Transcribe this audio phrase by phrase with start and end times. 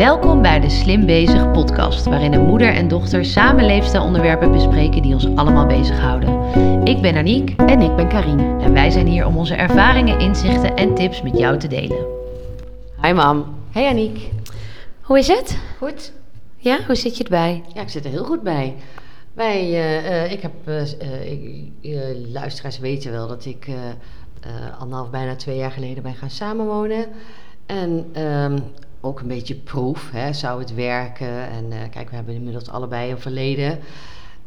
[0.00, 5.14] Welkom bij de Slim Bezig podcast, waarin een moeder en dochter samen leefstijlonderwerpen bespreken die
[5.14, 6.40] ons allemaal bezighouden.
[6.86, 8.62] Ik ben Aniek En ik ben Karine.
[8.62, 12.06] en wij zijn hier om onze ervaringen, inzichten en tips met jou te delen.
[13.02, 14.30] Hi mam, Hey Aniek.
[15.00, 15.58] hoe is het?
[15.78, 16.12] Goed?
[16.56, 17.62] Ja, hoe zit je erbij?
[17.74, 18.74] Ja, ik zit er heel goed bij.
[19.32, 25.10] Wij, eh, eh, ik heb, eh, ik- luisteraars weten wel dat ik eh, eh, anderhalf,
[25.10, 27.06] bijna twee jaar geleden ben gaan samenwonen.
[27.66, 28.58] En ehm,
[29.00, 31.48] ook een beetje proef, hè, zou het werken?
[31.50, 33.78] En eh, kijk, we hebben inmiddels allebei een verleden.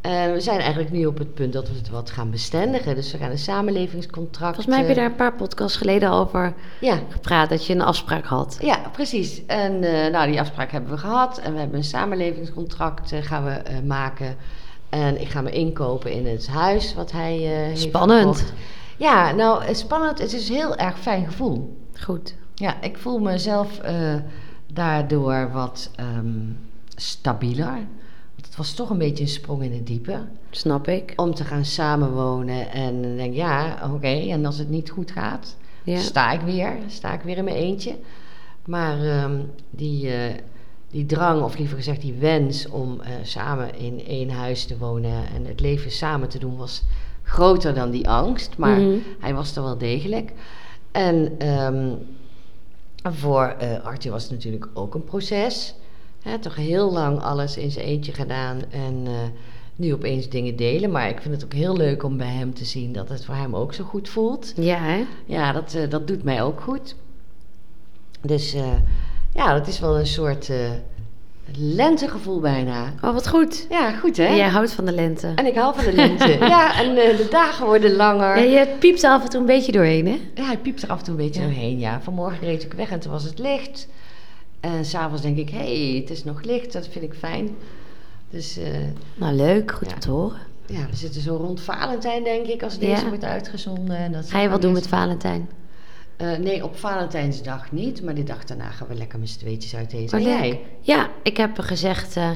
[0.01, 2.95] En we zijn eigenlijk nu op het punt dat we het wat gaan bestendigen.
[2.95, 4.55] Dus we gaan een samenlevingscontract...
[4.55, 7.73] Volgens mij heb je eh, daar een paar podcasts geleden over Ja, gepraat, dat je
[7.73, 8.57] een afspraak had.
[8.61, 9.45] Ja, precies.
[9.45, 11.37] En eh, nou, die afspraak hebben we gehad.
[11.37, 14.35] En we hebben een samenlevingscontract gaan we maken.
[14.89, 18.37] En ik ga me inkopen in het huis wat hij heeft Spannend.
[18.37, 18.53] gekocht.
[18.97, 20.19] Ja, nou, spannend.
[20.19, 21.77] Het is een heel erg fijn gevoel.
[22.01, 22.35] Goed.
[22.55, 24.15] Ja, ik voel mezelf eh,
[24.73, 26.39] daardoor wat ehm,
[26.95, 27.73] stabieler.
[28.35, 30.19] Want het was toch een beetje een sprong in het diepe.
[30.49, 31.13] Snap ik.
[31.15, 32.71] Om te gaan samenwonen.
[32.71, 34.07] En dan denk ja, oké.
[34.07, 35.97] En als het niet goed gaat, Ja.
[35.99, 36.71] sta ik weer.
[36.87, 37.95] Sta ik weer in mijn eentje.
[38.65, 40.33] Maar ehm, die, eh,
[40.89, 45.25] die drang, of liever gezegd die wens om eh, samen in één huis te wonen
[45.35, 46.83] en het leven samen te doen, was
[47.23, 48.57] groter dan die angst.
[48.57, 48.97] Maar Mhm.
[49.19, 50.31] hij was er wel degelijk.
[50.91, 51.87] En ehm,
[53.11, 55.75] voor eh, Arthur was het natuurlijk ook een proces.
[56.21, 59.13] Hè, toch heel lang alles in zijn eentje gedaan en eh,
[59.75, 60.91] nu opeens dingen delen.
[60.91, 63.35] Maar ik vind het ook heel leuk om bij hem te zien dat het voor
[63.35, 64.53] hem ook zo goed voelt.
[64.55, 65.05] Ja, hè?
[65.25, 66.95] Ja, dat, eh, dat doet mij ook goed.
[68.21, 68.55] Dus
[69.33, 70.49] ja, dat is wel een soort
[71.57, 72.93] lentegevoel bijna.
[73.01, 73.65] Oh, wat goed.
[73.69, 74.23] Ja, goed hè?
[74.25, 75.31] En jij houdt van de lente.
[75.35, 76.27] En ik hou van de lente.
[76.55, 78.37] ja, en eh, de dagen worden langer.
[78.49, 80.19] Ja, je piept er af en toe een beetje doorheen, hè?
[80.35, 81.45] Ja, hij piept er af en toe een beetje Ja.
[81.47, 81.79] doorheen.
[81.79, 82.01] Ja.
[82.01, 83.87] Vanmorgen reed ik weg en toen was het licht.
[84.59, 85.57] En s'avonds denk ik, hé,
[85.91, 86.73] hey, het is nog licht.
[86.73, 87.49] Dat vind ik fijn.
[88.29, 88.65] Dus eh,
[89.15, 89.71] Nou, leuk.
[89.71, 89.93] Goed Ja.
[89.93, 90.37] om te horen.
[90.65, 93.97] ja, we zitten zo rond Valentijn, denk ik, als deze wordt uitgezonden.
[93.97, 95.49] En dat Ga je wat doen met Valentijn?
[96.23, 98.01] Eh, nee, op Valentijnsdag niet.
[98.01, 100.19] Maar de dag daarna gaan we lekker met z'n tweetjes uit eten.
[100.19, 100.61] Oh, En jij?
[100.81, 102.29] Ja, ik heb gezegd, eh,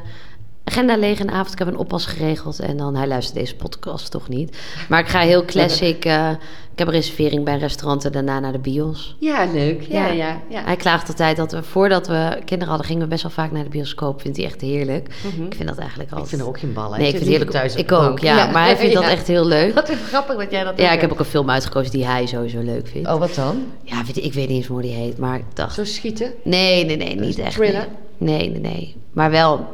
[0.68, 1.52] agenda leeg in de avond.
[1.52, 4.58] Ik heb een oppas geregeld en dan, hij luistert deze podcast toch niet.
[4.90, 6.30] Maar ik ga heel classic, eh,
[6.72, 9.16] ik heb een reservering bij een restaurant en daarna naar de bios.
[9.20, 9.82] Ja, leuk.
[9.90, 10.12] Ja, Ja.
[10.14, 10.62] ja, ja.
[10.64, 13.64] Hij klaagt altijd dat we, voordat we kinderen hadden, gingen we best wel vaak naar
[13.64, 14.22] de bioscoop.
[14.22, 15.08] Vindt hij echt heerlijk.
[15.08, 15.46] Mhm.
[15.46, 16.30] Ik vind dat eigenlijk Ik altijd...
[16.30, 17.00] vind er ook geen ballen.
[17.00, 17.52] Nee, ik vind het heerlijk.
[17.52, 18.52] thuis Ik ook, ja.
[18.52, 19.74] Maar hij vindt dat echt heel leuk.
[19.74, 22.60] Wat grappig dat jij dat Ja, ik heb ook een film uitgekozen die hij sowieso
[22.62, 23.10] leuk vindt.
[23.10, 23.66] Oh, wat dan?
[23.84, 25.74] Ja, weet ik, ik weet niet eens hoe die heet, maar ik dacht...
[25.74, 26.34] Zo schieten?
[26.44, 27.54] Nee, nee, nee, niet echt.
[27.56, 27.88] thriller?
[28.18, 28.96] Nee, nee, nee.
[29.14, 29.66] Maar wel,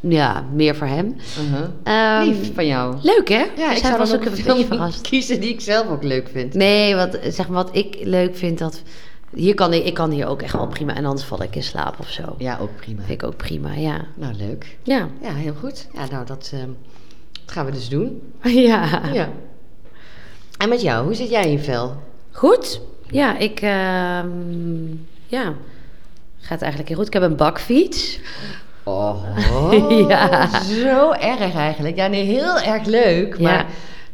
[0.00, 1.16] ja, meer voor hem.
[1.50, 1.68] Uh-huh.
[1.82, 2.96] Ehm, Lief van jou.
[3.02, 3.44] Leuk, hè?
[3.56, 5.00] Ja, dus ik zou was dan ook een film verrast.
[5.00, 6.54] kiezen die ik zelf ook leuk vind.
[6.54, 8.82] Nee, wat, zeg maar, wat ik leuk vind, dat...
[9.34, 11.62] Hier kan, ik ik kan hier ook echt wel prima, en anders val ik in
[11.62, 12.34] slaap of zo.
[12.38, 13.02] Ja, ook prima.
[13.02, 14.04] Vind ik ook prima, ja.
[14.14, 14.76] Nou, leuk.
[14.82, 15.08] Ja.
[15.22, 15.86] Ja, heel goed.
[15.94, 16.68] Ja, nou, dat, ehm,
[17.32, 18.22] dat gaan we dus doen.
[18.42, 19.00] Ja.
[19.12, 19.28] Ja.
[20.58, 21.96] En met jou, hoe zit jij in vel?
[22.30, 22.80] Goed.
[23.10, 23.60] Ja, ik...
[23.60, 24.86] ehm,
[25.26, 25.54] ja,
[26.38, 27.06] gaat eigenlijk heel goed.
[27.06, 28.18] Ik heb een bakfiets.
[28.88, 29.14] Oh,
[30.08, 30.48] Ja.
[30.62, 31.96] zo erg eigenlijk.
[31.96, 33.38] Ja, nee, heel erg leuk.
[33.40, 33.66] Maar Ja.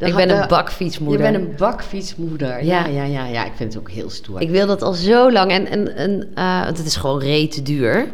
[0.08, 1.26] Ik ben een bakfietsmoeder.
[1.26, 2.64] Je bent een bakfietsmoeder.
[2.64, 2.86] Ja.
[2.86, 3.44] Ja, ja, ja, ja.
[3.44, 4.40] Ik vind het ook heel stoer.
[4.40, 5.50] Ik wil dat al zo lang.
[5.50, 6.30] En, en, en
[6.64, 8.08] want het is gewoon reet duur.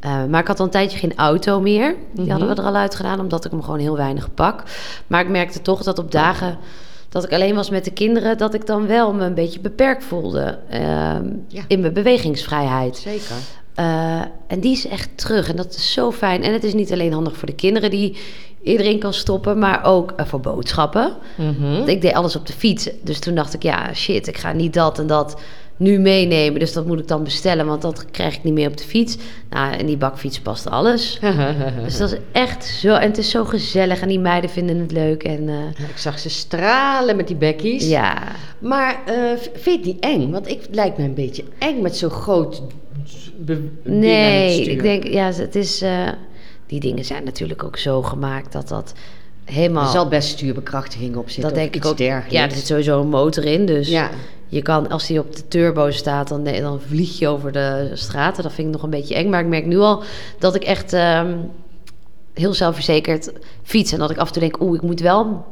[0.00, 1.94] Eh, maar ik had al een tijdje geen auto meer.
[2.12, 2.30] Die Mhm.
[2.30, 4.62] hadden we er al uit gedaan, omdat ik hem gewoon heel weinig pak.
[5.06, 6.58] Maar ik merkte toch dat op dagen
[7.08, 8.38] dat ik alleen was met de kinderen...
[8.38, 11.62] dat ik dan wel me een beetje beperkt voelde ehm, Ja.
[11.66, 12.96] in mijn bewegingsvrijheid.
[12.96, 13.34] Zeker.
[13.74, 15.48] Eh, en die is echt terug.
[15.48, 16.42] En dat is zo fijn.
[16.42, 18.16] En het is niet alleen handig voor de kinderen die
[18.62, 19.58] iedereen kan stoppen...
[19.58, 21.12] maar ook eh, voor boodschappen.
[21.76, 22.90] Want ik deed alles op de fiets.
[23.02, 25.40] Dus toen dacht ik, ja, shit, ik ga niet dat en dat
[25.76, 26.60] nu meenemen.
[26.60, 29.16] Dus dat moet ik dan bestellen, want dat krijg ik niet meer op de fiets.
[29.50, 31.18] Nou, in die bakfiets past alles.
[31.84, 32.94] Dus dat is echt zo...
[32.94, 35.22] En het is zo gezellig en die meiden vinden het leuk.
[35.22, 35.54] En eh,
[35.88, 37.88] ik zag ze stralen met die bekkies.
[37.88, 38.22] ja,
[38.58, 39.00] Maar
[39.36, 40.30] v- vind je het niet eng?
[40.30, 43.31] Want ik lijkt me een beetje eng met zo'n groot be- ding aan het
[43.82, 45.82] nee, ik denk, ja, het is...
[45.82, 46.08] eh,
[46.66, 48.92] die dingen zijn natuurlijk ook zo gemaakt dat dat
[49.44, 49.84] helemaal...
[49.84, 51.42] Er zal best stuurbekrachtiging op zitten.
[51.42, 51.96] dat of denk ik ook.
[51.96, 52.32] dergelijks.
[52.34, 53.88] Ja, er zit sowieso een motor in, dus...
[53.88, 54.10] Ja.
[54.48, 57.90] Je kan, als die op de turbo staat, dan, nee, dan vlieg je over de
[57.94, 58.42] straten.
[58.42, 59.30] Dat vind ik nog een beetje eng.
[59.30, 60.02] Maar ik merk nu al
[60.38, 61.36] dat ik echt ehm,
[62.34, 63.32] heel zelfverzekerd
[63.62, 63.92] fiets.
[63.92, 65.44] En dat ik af en toe denk, oeh, ik moet wel...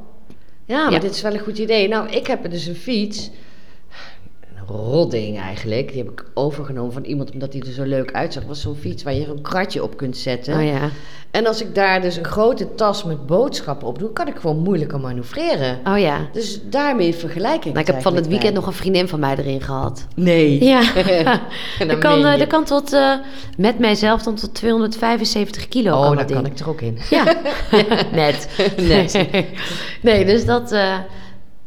[0.65, 0.99] Ja, maar Ja.
[0.99, 1.88] dit is wel een goed idee.
[1.88, 3.31] Nou, ik heb dus een fiets.
[4.70, 5.88] Een rotding eigenlijk.
[5.93, 8.44] Die heb ik overgenomen van iemand omdat die er zo leuk uitzag.
[8.44, 10.55] was zo'n fiets waar je een kratje op kunt zetten.
[10.55, 10.90] Oh ja.
[11.31, 14.58] En als ik daar dus een grote tas met boodschappen op doe, kan ik gewoon
[14.58, 15.78] moeilijker manoeuvreren.
[15.84, 16.28] Oh ja.
[16.32, 18.61] Dus daarmee vergelijk ik Nou, ik heb van het weekend bij.
[18.61, 20.06] nog een vriendin van mij erin gehad.
[20.14, 20.64] Nee.
[20.64, 20.93] Ja.
[21.78, 23.14] Dat dan kan, eh, dat kan tot, eh,
[23.56, 25.96] met mijzelf dan tot 275 kilo.
[25.96, 26.99] Oh, kan daar kan ik er ook in.
[27.11, 27.25] Ja,
[28.12, 28.49] net.
[28.76, 29.26] Net.
[30.02, 30.94] nee, dus dat, eh,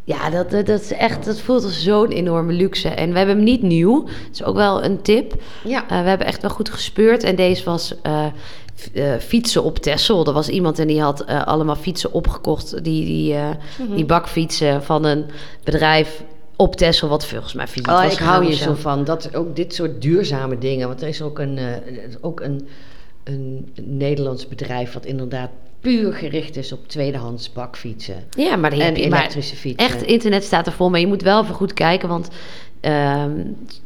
[0.06, 2.90] ja, dat, dat, dat is echt, dat voelt als zo'n enorme luxe.
[2.90, 4.04] En we hebben hem niet nieuw.
[4.04, 5.34] Dat is ook wel een tip.
[5.64, 5.90] Ja.
[5.90, 7.24] Eh, we hebben echt wel goed gespeurd.
[7.24, 8.26] En deze was eh,
[8.94, 10.26] eh, fietsen op Texel.
[10.26, 12.84] Er was iemand en die had allemaal fietsen opgekocht.
[12.84, 13.96] Die, die, Mhm.
[13.96, 15.26] die bakfietsen van een
[15.64, 16.24] bedrijf
[16.56, 17.08] op Texel.
[17.08, 19.04] Wat volgens mij failliet Oh, was ik hou je zo van.
[19.04, 20.88] Dat ook dit soort duurzame dingen.
[20.88, 21.60] Want er is ook een,
[22.22, 22.68] ook een,
[23.24, 25.50] een Nederlands bedrijf wat inderdaad
[25.84, 28.24] puur gericht is op tweedehands bakfietsen.
[28.38, 29.90] Ja, maar, En maar elektrische fietsen.
[29.90, 32.10] Echt, internet staat er vol, maar je moet wel even goed kijken.
[32.10, 32.28] Want
[32.82, 33.32] ehm,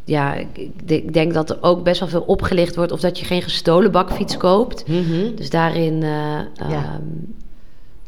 [0.04, 2.92] ja, ik, ik denk dat er ook best wel veel opgelicht wordt...
[2.92, 4.88] of dat je geen gestolen bakfiets koopt.
[4.88, 5.36] Mhm.
[5.36, 6.04] Dus daarin...
[6.04, 6.46] eh, Ja.
[6.70, 7.02] ehm,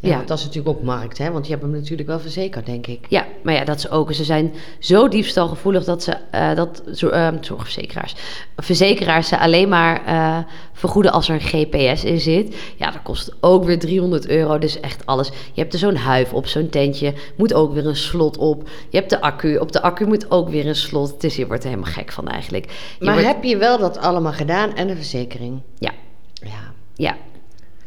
[0.02, 0.16] Ja, Ja.
[0.16, 1.32] want dat is natuurlijk ook markt, hè?
[1.32, 3.06] Want je hebt hem natuurlijk wel verzekerd, denk ik.
[3.10, 4.14] Ja, maar ja, dat is ook.
[4.14, 8.16] Ze zijn zo diefstalgevoelig dat ze eh, dat zo- ehm, zorgverzekeraars,
[8.58, 10.38] verzekeraars ze alleen maar eh,
[10.74, 12.56] vergoeden als er een GPS in zit.
[12.78, 14.58] Ja, dat kost ook weer 300 euro.
[14.58, 15.28] Dus echt alles.
[15.54, 17.14] Je hebt er zo'n huif op, zo'n tentje.
[17.38, 18.70] Moet ook weer een slot op.
[18.90, 19.58] Je hebt de accu.
[19.58, 21.22] Op de accu moet ook weer een slot.
[21.22, 22.66] Dus je wordt er helemaal gek van eigenlijk.
[23.00, 25.62] Je Maar wordt- heb je wel dat allemaal gedaan en een verzekering?
[25.78, 25.92] Ja,
[26.34, 26.74] Ja.
[26.96, 27.16] ja.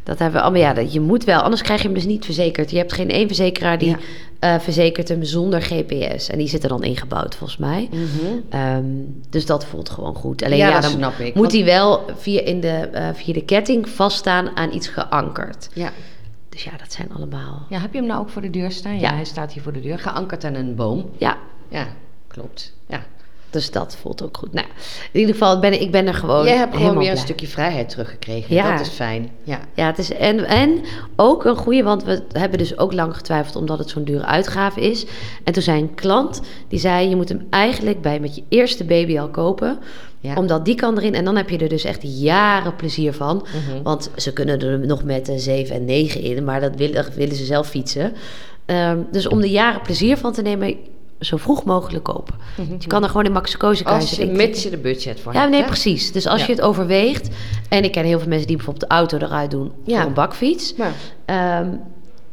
[0.04, 0.62] Dat hebben we allemaal.
[0.62, 2.70] Ja, dat- je moet wel, anders krijg je hem dus niet verzekerd.
[2.70, 3.98] Je hebt geen één verzekeraar die Ja.
[4.38, 6.28] eh, verzekert hem zonder GPS.
[6.28, 7.88] En die zit er dan ingebouwd, volgens mij.
[7.90, 8.00] Mhm.
[8.48, 8.84] Ehm,
[9.30, 10.44] dus dat voelt gewoon goed.
[10.44, 13.32] Alleen Ja, ja, dat dan snap ik, moet hij wel via, in de, eh, via
[13.32, 15.68] de ketting vaststaan aan iets geankerd.
[15.74, 15.90] Ja.
[16.48, 17.66] Dus ja, dat zijn allemaal.
[17.68, 18.94] ja, heb je hem nou ook voor de deur staan?
[18.94, 19.14] Ja, Ja.
[19.14, 19.98] hij staat hier voor de deur.
[19.98, 21.10] Geankerd aan een boom.
[21.18, 21.36] Ja,
[21.68, 21.86] Ja,
[22.28, 22.72] klopt.
[22.88, 23.02] Ja.
[23.52, 24.52] Dus dat voelt ook goed.
[24.52, 24.66] Nou,
[25.12, 26.44] in ieder geval ben ik, ik ben er gewoon.
[26.44, 28.54] Jij hebt gewoon weer een stukje vrijheid teruggekregen.
[28.54, 28.76] Ja.
[28.76, 29.30] Dat is fijn.
[29.42, 29.60] Ja.
[29.74, 30.80] Ja, het is en, en
[31.16, 34.80] ook een goede, want we hebben dus ook lang getwijfeld omdat het zo'n dure uitgave
[34.80, 35.04] is.
[35.44, 38.84] En toen zei een klant die zei: Je moet hem eigenlijk bij met je eerste
[38.84, 39.78] baby al kopen.
[40.20, 40.34] Ja.
[40.34, 41.14] Omdat die kan erin.
[41.14, 43.36] En dan heb je er dus echt jaren plezier van.
[43.36, 43.82] Mhm.
[43.82, 46.44] Want ze kunnen er nog met een 7 en 9 in.
[46.44, 48.12] Maar dat willen, willen ze zelf fietsen.
[48.66, 50.76] Ehm, dus om er jaren plezier van te nemen,
[51.24, 52.34] zo vroeg mogelijk kopen.
[52.78, 53.94] Je kan er gewoon in Max Kozen Mhm.
[53.94, 55.50] Als je, mits je de budget voor ja, hebt.
[55.50, 55.66] nee, hè?
[55.66, 56.12] precies.
[56.12, 56.46] Dus als Ja.
[56.46, 57.28] je het overweegt.
[57.68, 59.98] En ik ken heel veel mensen die bijvoorbeeld de auto eruit doen Ja.
[59.98, 60.74] voor een bakfiets.
[60.74, 60.92] Maar,
[61.24, 61.66] Ehm,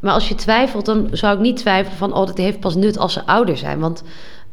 [0.00, 2.14] maar als je twijfelt, dan zou ik niet twijfelen van...
[2.14, 3.78] oh, dat heeft pas nut als ze ouder zijn.
[3.78, 4.02] Want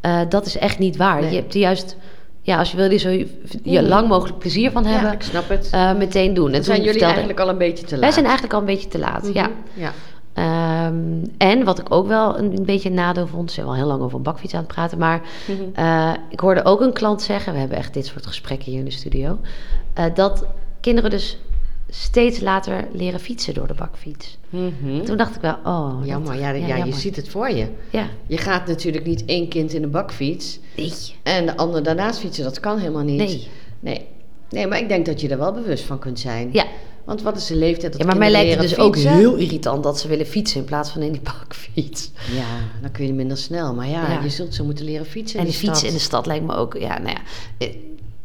[0.02, 1.22] eh, dat is echt niet waar.
[1.22, 1.30] Nee.
[1.30, 1.98] Je hebt juist...
[2.42, 3.28] Ja, als je wil, je zo je,
[3.64, 3.86] Mhm.
[3.86, 5.12] lang mogelijk plezier van ja, hebben...
[5.14, 5.70] ik snap het.
[5.72, 6.52] eh, meteen doen.
[6.54, 8.00] En zijn jullie eigenlijk al een beetje te laat.
[8.00, 9.44] Wij zijn eigenlijk al een beetje te laat, ja.
[9.48, 9.82] Mhm.
[9.82, 9.92] ja.
[10.38, 10.96] Ehm,
[11.38, 13.50] en wat ik ook wel een, een beetje een nadeel vond...
[13.50, 14.98] ze zijn wel heel lang over een bakfiets aan het praten...
[14.98, 15.62] maar Mhm.
[15.74, 17.54] eh, ik hoorde ook een klant zeggen...
[17.54, 19.40] we hebben echt dit soort gesprekken hier in de studio...
[19.94, 20.46] eh, dat
[20.82, 21.38] kinderen dus
[21.90, 24.38] steeds later leren fietsen door de bakfiets.
[24.50, 25.04] Mhm.
[25.04, 25.98] Toen dacht ik wel, oh...
[26.00, 27.68] dat- Jammer, ja, ja, je ziet het voor je.
[27.90, 30.94] Ja, Je gaat natuurlijk niet één kind in een bakfiets nee.
[31.24, 32.44] en de ander daarnaast fietsen.
[32.44, 33.18] Dat kan helemaal niet.
[33.18, 33.48] Nee.
[33.80, 34.06] Nee.
[34.50, 36.50] Nee, maar ik denk dat je er wel bewust van kunt zijn.
[36.52, 36.66] Ja.
[37.08, 39.84] Want wat is de leeftijd dat ja, maar mij lijkt het dus ook heel irritant
[39.84, 42.12] dat ze willen fietsen in plaats van in die bakfiets.
[42.36, 42.46] Ja,
[42.82, 43.74] dan kun je minder snel.
[43.74, 44.20] Maar ja, Ja.
[44.24, 45.90] je zult zo moeten leren fietsen En die fietsen stad.
[45.90, 47.18] in de stad lijkt me ook, ja, nou ja.
[47.58, 47.76] eh,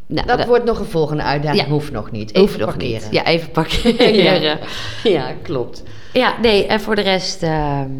[0.06, 1.62] nou, Dat dat wordt nog een volgende uitdaging.
[1.62, 1.68] Ja.
[1.68, 2.36] Hoeft nog niet.
[2.36, 3.02] hoeft Even nog parkeren.
[3.02, 3.12] niet.
[3.12, 4.14] Ja, even parkeren.
[4.14, 4.32] ja.
[4.32, 4.58] ja.
[5.04, 5.82] ja, klopt.
[6.42, 7.90] nee, en voor de rest ehm,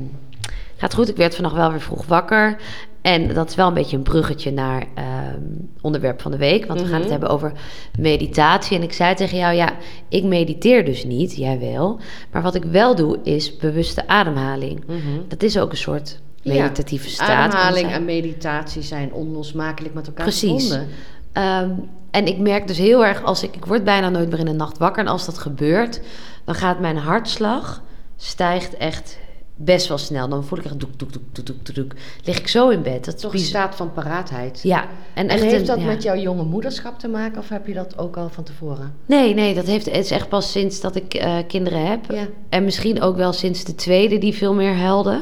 [0.76, 1.08] gaat goed.
[1.08, 2.56] Ik werd vannacht wel weer vroeg wakker.
[3.02, 5.40] En dat is wel een beetje een bruggetje naar ehm,
[5.80, 6.66] onderwerp van de week.
[6.66, 7.10] Want we gaan het Mhm.
[7.12, 7.52] hebben over
[7.98, 8.76] meditatie.
[8.76, 9.72] En ik zei tegen jou, ja,
[10.08, 11.36] ik mediteer dus niet.
[11.36, 12.00] Jij wel.
[12.32, 14.84] Maar wat ik wel doe, is bewuste ademhaling.
[14.86, 14.98] Mhm.
[15.28, 16.52] Dat is ook een soort Ja.
[16.62, 17.28] meditatieve staat.
[17.28, 20.68] Ademhaling en meditatie zijn onlosmakelijk met elkaar Precies.
[20.68, 20.94] verbonden.
[21.32, 21.70] Ehm,
[22.10, 23.56] en ik merk dus heel erg als ik...
[23.56, 25.02] Ik word bijna nooit meer in de nacht wakker.
[25.04, 26.00] En als dat gebeurt,
[26.44, 27.82] dan gaat mijn hartslag...
[28.16, 29.18] stijgt echt
[29.64, 30.28] best wel snel.
[30.28, 31.92] Dan voel ik echt doek, doek, doek, doek, doek, doek.
[32.24, 33.04] Lig ik zo in bed.
[33.04, 34.60] Dat is Toch een staat van paraatheid.
[34.62, 34.86] Ja.
[35.14, 35.84] En, heeft een- dat ja.
[35.86, 38.94] met jouw jonge moederschap te maken of heb je dat ook al van tevoren?
[39.06, 42.10] Nee, nee, dat heeft, het is echt pas sinds dat ik eh, kinderen heb.
[42.10, 42.26] Ja.
[42.48, 45.20] En misschien ook wel sinds de tweede die veel meer huilde.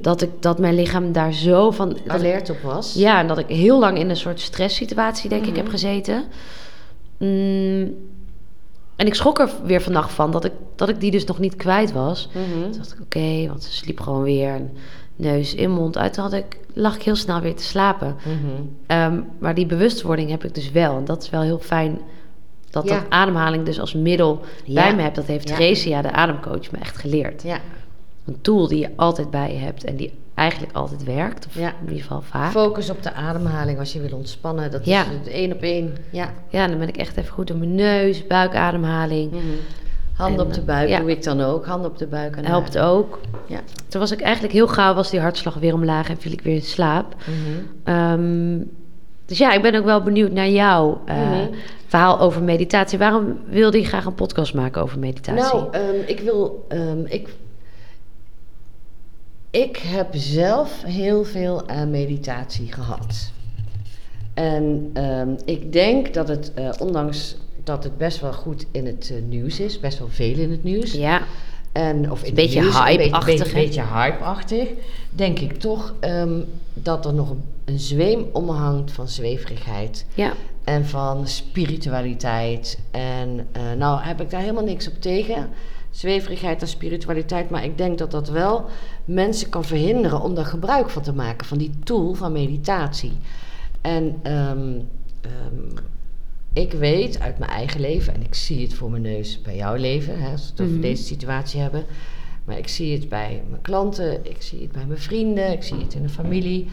[0.00, 1.96] Dat, ik, dat mijn lichaam daar zo van...
[2.06, 2.94] Alert op was.
[2.94, 5.56] Ja, en dat ik heel lang in een soort stresssituatie, denk ik, Mhm.
[5.58, 6.24] heb gezeten.
[7.18, 7.94] Mm,
[8.98, 11.56] en ik schrok er weer vannacht van dat ik, dat ik die dus nog niet
[11.56, 12.28] kwijt was.
[12.32, 12.62] Mhm.
[12.62, 14.48] Toen dacht ik, oké, want ze sliep gewoon weer.
[14.54, 14.70] En
[15.16, 16.12] neus in mond uit.
[16.12, 18.16] Toen had ik, lag ik heel snel weer te slapen.
[18.24, 18.36] Mhm.
[18.86, 20.96] Ehm, maar die bewustwording heb ik dus wel.
[20.96, 21.98] En dat is wel heel fijn
[22.70, 22.94] dat Ja.
[22.94, 24.82] dat ademhaling dus als middel Ja.
[24.82, 25.14] bij me hebt.
[25.16, 25.56] Dat heeft Ja.
[25.56, 27.42] Theresia, de ademcoach, me echt geleerd.
[27.42, 27.58] Ja.
[28.24, 31.46] Een tool die je altijd bij je hebt en die eigenlijk altijd werkt.
[31.46, 31.68] Of Ja.
[31.68, 32.50] in ieder geval vaak.
[32.50, 34.70] Focus op de ademhaling als je wil ontspannen.
[34.70, 35.00] Dat Ja.
[35.02, 35.96] is het één op één.
[36.10, 36.30] Ja.
[36.48, 39.32] Ja, dan ben ik echt even goed op mijn neus, buikademhaling.
[40.12, 40.98] Handen En, op de eh, buik ja.
[41.00, 41.66] doe ik dan ook.
[41.66, 42.36] Handen op de buik.
[42.36, 43.18] En Helpt ook.
[43.46, 43.60] Ja.
[43.88, 46.54] Toen was ik eigenlijk heel gauw, was die hartslag weer omlaag en viel ik weer
[46.54, 47.14] in slaap.
[47.18, 47.64] Mhm.
[47.84, 48.58] Ehm,
[49.26, 51.46] dus ja, ik ben ook wel benieuwd naar jouw eh, Mhm.
[51.86, 52.98] verhaal over meditatie.
[52.98, 55.42] Waarom wilde je graag een podcast maken over meditatie?
[55.58, 56.64] Nou, ehm, ik wil.
[56.68, 57.28] ehm, ik,
[59.50, 63.32] ik heb zelf heel veel aan meditatie gehad.
[64.34, 69.10] En ehm, ik denk dat het, eh, ondanks dat het best wel goed in het
[69.10, 70.92] eh, nieuws is, best wel veel in het nieuws.
[70.92, 71.22] ja,
[71.72, 74.68] En, of in Een beetje hype-achtig, Een beetje, hype-achtig.
[75.10, 76.40] Denk ik toch ehm,
[76.74, 80.06] dat er nog een, zweem omhangt van zweverigheid.
[80.14, 80.32] ja,
[80.64, 82.78] En van spiritualiteit.
[82.90, 85.48] En eh, nou heb ik daar helemaal niks op tegen.
[85.98, 87.50] Zweverigheid en spiritualiteit.
[87.50, 88.64] Maar ik denk dat dat wel
[89.04, 91.46] mensen kan verhinderen om daar gebruik van te maken.
[91.46, 93.12] Van die tool van meditatie.
[93.80, 94.72] En ehm,
[95.20, 95.76] ehm,
[96.52, 99.74] ik weet uit mijn eigen leven, en ik zie het voor mijn neus bij jouw
[99.74, 100.82] leven, hè, als we het over Mhm.
[100.82, 101.84] deze situatie hebben.
[102.44, 105.78] Maar ik zie het bij mijn klanten, ik zie het bij mijn vrienden, ik zie
[105.78, 106.66] het in de familie.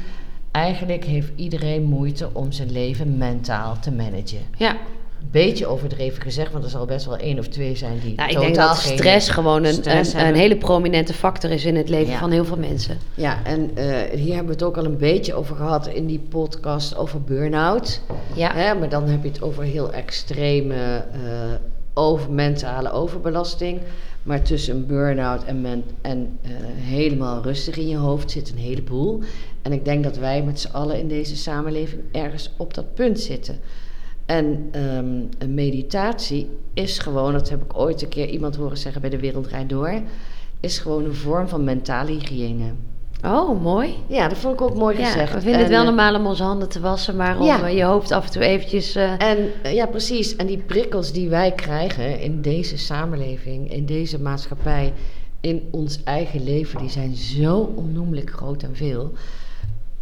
[0.51, 4.41] Eigenlijk heeft iedereen moeite om zijn leven mentaal te managen.
[4.57, 4.77] ja.
[5.43, 8.35] Beetje overdreven gezegd, want er zal best wel één of twee zijn die Nou, ik
[8.35, 12.11] totaal denk dat stress gewoon een, stress een, hele prominente factor is in het leven
[12.11, 12.19] Ja.
[12.19, 12.97] van heel veel mensen.
[13.15, 16.19] Ja, en eh, hier hebben we het ook al een beetje over gehad in die
[16.29, 18.01] podcast over burn-out.
[18.35, 21.19] Ja, Hè, maar dan heb je het over heel extreme eh,
[21.93, 23.79] over, mentale overbelasting.
[24.23, 28.57] Maar tussen een burn-out en, men, en eh, helemaal rustig in je hoofd zit een
[28.57, 29.21] heleboel.
[29.61, 33.19] En ik denk dat wij met z'n allen in deze samenleving ergens op dat punt
[33.19, 33.59] zitten.
[34.25, 39.01] En ehm, een meditatie is gewoon, dat heb ik ooit een keer iemand horen zeggen
[39.01, 40.01] bij de Wereld Draait Door,
[40.59, 42.63] is gewoon een vorm van mentale hygiëne.
[43.25, 43.93] oh mooi.
[44.07, 45.33] Ja, dat vond ik ook mooi Ja, gezegd.
[45.33, 47.67] we vinden het wel eh, normaal om onze handen te wassen, maar om Ja.
[47.67, 48.95] eh, je hoofd af en toe eventjes...
[48.95, 49.37] eh, En
[49.73, 50.35] ja, precies.
[50.35, 54.93] En die prikkels die wij krijgen in deze samenleving, in deze maatschappij,
[55.41, 59.11] in ons eigen leven, die zijn zo onnoemelijk groot en veel.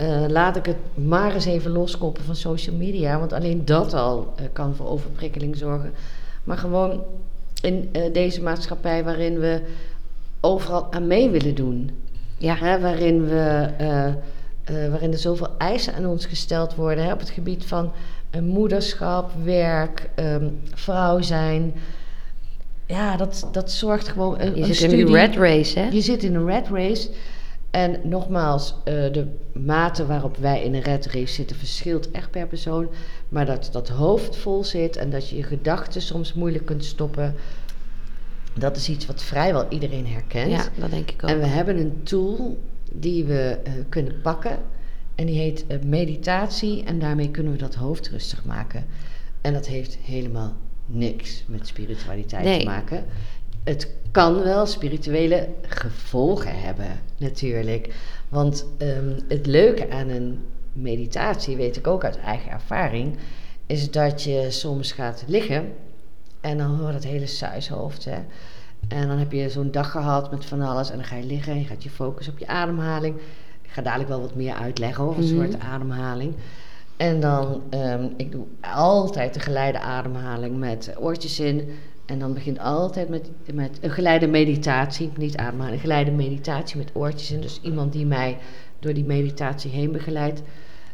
[0.03, 4.33] Eh, laat ik het maar eens even loskoppen van social media, want alleen dat al
[4.36, 5.91] eh, kan voor overprikkeling zorgen.
[6.43, 7.03] Maar gewoon
[7.62, 9.62] in eh, deze maatschappij waarin we
[10.41, 11.89] overal aan mee willen doen.
[12.38, 12.55] ja.
[12.55, 13.69] Hè, waarin, we,
[14.89, 17.91] waarin er zoveel eisen aan ons gesteld worden hè, op het gebied van
[18.41, 21.74] moederschap, werk, ehm, vrouw zijn.
[22.88, 24.39] Ja, dat, dat zorgt gewoon.
[24.39, 25.88] Een, Je een zit in studie- red race, hè?
[25.89, 27.10] Je zit in een red race.
[27.74, 32.48] En nogmaals, eh, de mate waarop wij in een red race zitten verschilt echt per
[32.48, 32.89] persoon.
[33.30, 37.36] Maar dat dat hoofd vol zit en dat je je gedachten soms moeilijk kunt stoppen.
[38.53, 40.51] Dat is iets wat vrijwel iedereen herkent.
[40.51, 41.30] Ja, dat denk ik ook.
[41.30, 42.58] En we hebben een tool
[42.92, 44.58] die we eh, kunnen pakken.
[45.15, 46.84] En die heet eh, meditatie.
[46.84, 48.86] En daarmee kunnen we dat hoofd rustig maken.
[49.42, 50.53] En dat heeft helemaal
[50.86, 52.60] niks met spiritualiteit Nee.
[52.60, 53.06] te maken.
[53.63, 57.93] Het kan wel spirituele gevolgen hebben, natuurlijk.
[58.29, 60.39] Want ehm, het leuke aan een
[60.74, 63.17] meditatie, weet ik ook uit eigen ervaring,
[63.65, 65.74] is dat je soms gaat liggen
[66.41, 68.05] en dan hoor je dat hele suishoofd.
[68.05, 68.17] Hè?
[68.88, 71.53] En dan heb je zo'n dag gehad met van alles en dan ga je liggen
[71.53, 73.15] en je gaat je focussen op je ademhaling.
[73.62, 75.43] Ik ga dadelijk wel wat meer uitleggen over een Mhm.
[75.43, 76.34] soort ademhaling.
[76.98, 81.70] En dan, ehm, ik doe altijd de geleide ademhaling met oortjes in.
[82.05, 86.91] En dan begint altijd met, met een geleide meditatie, niet ademhaling, een geleide meditatie met
[86.93, 87.41] oortjes in.
[87.41, 88.38] Dus iemand die mij
[88.79, 90.41] door die meditatie heen begeleidt.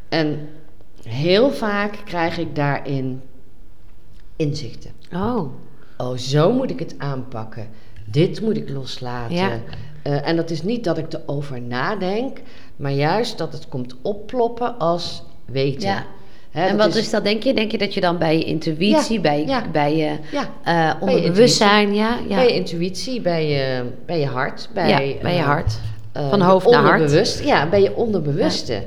[0.10, 0.50] En
[1.04, 3.22] heel vaak krijg ik daarin
[4.36, 4.92] inzichten.
[5.14, 5.52] Oh,
[6.02, 7.68] Oh, zo moet ik het aanpakken.
[8.06, 9.36] Dit moet ik loslaten.
[9.36, 9.60] Ja.
[10.04, 12.42] Eh, en dat is niet dat ik erover nadenk,
[12.76, 15.90] maar juist dat het komt opploppen als weten.
[15.90, 16.06] ja.
[16.52, 17.10] En wat is...
[17.10, 17.54] dat, denk je?
[17.54, 19.66] Denk je dat je dan bij je intuïtie, Ja, bij, ja.
[19.72, 22.36] bij je Ja, eh onderbewustzijn, ja, ja.
[22.36, 24.70] bij je intuïtie, bij je, bij je hart.
[24.74, 25.80] Bij, ja, bij je eh, hart.
[26.12, 26.94] eh, Van hoofd naar hart.
[27.02, 28.84] onderbewust- Ja, bij je onderbewuste.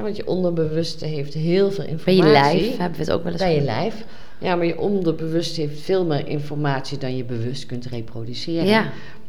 [0.00, 2.26] Want je onderbewuste heeft heel veel Bij informatie.
[2.26, 4.04] je lijf hebben we het ook wel eens Bij je lijf.
[4.38, 8.66] Ja, maar je onderbewust heeft veel meer informatie dan je bewust kunt reproduceren.
[8.66, 8.84] Ja.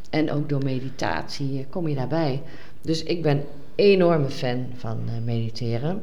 [0.10, 2.42] En ook door meditatie kom je daarbij.
[2.82, 3.44] Dus ik ben
[3.76, 6.02] enorme fan van mediteren.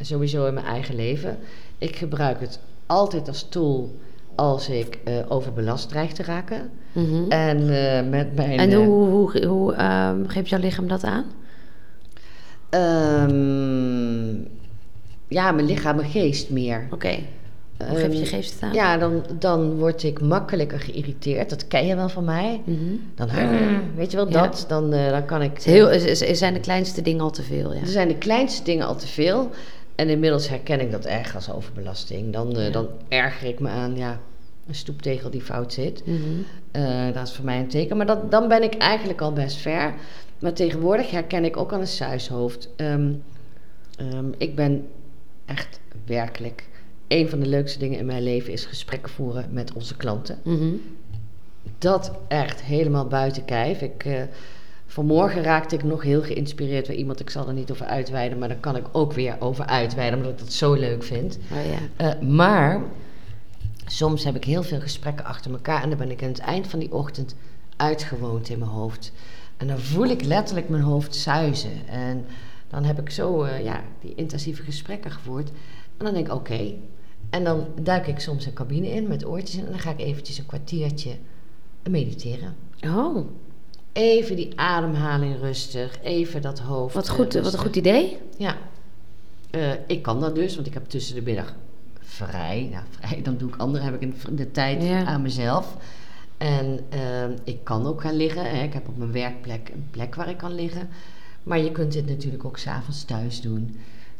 [0.00, 1.38] Sowieso in mijn eigen leven.
[1.78, 3.94] Ik gebruik het altijd als tool
[4.34, 6.70] als ik eh, overbelast dreig te raken.
[6.92, 7.30] Mhm.
[7.30, 8.58] En eh, met mijn...
[8.58, 11.24] En eh, hoe, hoe, hoe ehm, geeft jouw lichaam dat aan?
[12.70, 14.34] ehm,
[15.28, 16.86] ja, mijn lichaam, mijn geest meer.
[16.90, 17.18] Oké.
[17.88, 18.72] Hoe geef je Ehm, geest het aan?
[18.72, 21.50] Ja, dan, dan word ik makkelijker geïrriteerd.
[21.50, 22.60] Dat ken je wel van mij.
[22.64, 22.78] Mhm.
[23.14, 23.28] Dan,
[23.96, 24.42] weet je wel, Ja.
[24.42, 24.64] dat.
[24.68, 25.62] Dan, dan kan ik...
[25.62, 25.88] Heel,
[26.34, 27.80] zijn de kleinste dingen al te veel, ja.
[27.80, 29.50] Er zijn de kleinste dingen al te veel.
[29.94, 32.32] En inmiddels herken ik dat erg als overbelasting.
[32.32, 32.70] Dan, eh, Ja.
[32.70, 34.20] dan erger ik me aan ja,
[34.66, 36.02] een stoeptegel die fout zit.
[36.70, 37.96] Eh, dat is voor mij een teken.
[37.96, 39.94] Maar dat, dan ben ik eigenlijk al best ver.
[40.38, 42.68] Maar tegenwoordig herken ik ook aan een suishoofd.
[42.76, 43.12] Ehm,
[43.96, 44.86] ehm, ik ben
[45.44, 46.70] echt werkelijk...
[47.08, 50.38] Een van de leukste dingen in mijn leven is gesprekken voeren met onze klanten.
[50.44, 50.70] Mhm.
[51.78, 53.80] Dat echt helemaal buiten kijf.
[53.80, 54.22] Ik, eh,
[54.92, 57.20] vanmorgen raakte ik nog heel geïnspireerd door iemand.
[57.20, 60.32] Ik zal er niet over uitweiden, maar daar kan ik ook weer over uitweiden, omdat
[60.32, 61.38] ik dat zo leuk vind.
[61.52, 61.78] Oh ja.
[61.96, 62.82] Eh, maar
[63.86, 66.66] soms heb ik heel veel gesprekken achter elkaar en dan ben ik aan het eind
[66.66, 67.34] van die ochtend
[67.76, 69.12] uitgewoond in mijn hoofd.
[69.56, 71.88] En dan voel ik letterlijk mijn hoofd zuizen.
[71.88, 72.24] En
[72.68, 75.48] dan heb ik zo eh, ja, die intensieve gesprekken gevoerd.
[75.96, 76.74] En dan denk ik, oké.
[77.30, 80.00] En dan duik ik soms een cabine in met oortjes in en dan ga ik
[80.00, 81.16] eventjes een kwartiertje
[81.90, 82.54] mediteren.
[82.86, 83.26] Oh,
[83.92, 86.94] Even die ademhaling rustig, even dat hoofd.
[86.94, 88.16] wat, eh, goed, wat een goed idee.
[88.36, 88.56] Ja.
[89.50, 91.54] Eh, ik kan dat dus, want ik heb tussen de middag
[92.00, 92.68] vrij.
[92.72, 95.04] Nou, vrij, dan doe ik anderen, heb ik een- de tijd Ja.
[95.04, 95.76] aan mezelf.
[96.38, 98.44] En eh, ik kan ook gaan liggen.
[98.50, 98.62] Hè.
[98.62, 100.88] Ik heb op mijn werkplek een plek waar ik kan liggen.
[101.42, 103.76] Maar je kunt dit natuurlijk ook s'avonds thuis doen.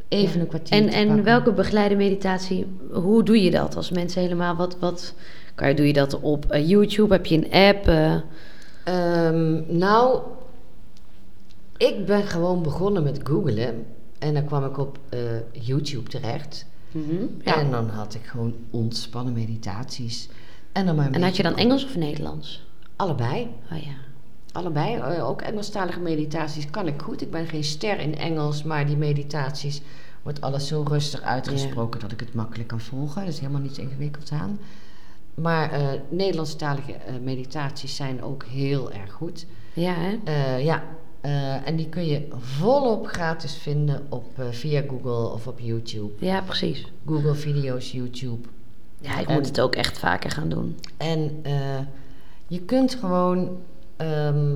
[0.09, 4.57] Even een kwartier En, en welke begeleide meditatie, hoe doe je dat als mensen helemaal
[4.57, 5.15] wat, wat
[5.55, 7.13] kan je, doe je dat op YouTube?
[7.15, 7.87] Heb je een app?
[8.85, 9.27] Eh?
[9.27, 10.21] Ehm, nou,
[11.77, 13.87] ik ben gewoon begonnen met googlen.
[14.19, 15.21] En dan kwam ik op eh,
[15.53, 16.67] YouTube terecht.
[17.45, 17.57] ja.
[17.57, 20.29] En dan had ik gewoon ontspannen meditaties.
[20.73, 22.67] En, dan maar En had je dan Engels of Nederlands?
[22.97, 23.49] Allebei.
[23.73, 23.95] Oh ja.
[24.53, 24.97] Allebei.
[24.97, 27.23] Eh, ook Engelstalige meditaties kan ik goed.
[27.23, 29.83] Ik ben geen ster in Engels, maar die meditaties
[30.23, 33.23] wordt alles zo rustig uitgesproken dat ik het makkelijk kan volgen.
[33.23, 34.59] Er is helemaal niets ingewikkelds aan.
[35.35, 39.47] Maar eh Nederlandstalige eh, meditaties zijn ook heel erg goed.
[39.73, 40.19] Ja, hè?
[40.25, 40.83] Eh, ja,
[41.65, 46.13] en die kun je volop gratis vinden op, via Google of op YouTube.
[46.27, 46.93] Ja, precies.
[47.07, 48.49] Google video's, YouTube.
[49.01, 50.77] Ja, ik En- moet het ook echt vaker gaan doen.
[50.97, 51.43] En
[52.47, 53.57] je kunt gewoon
[53.97, 54.55] ehm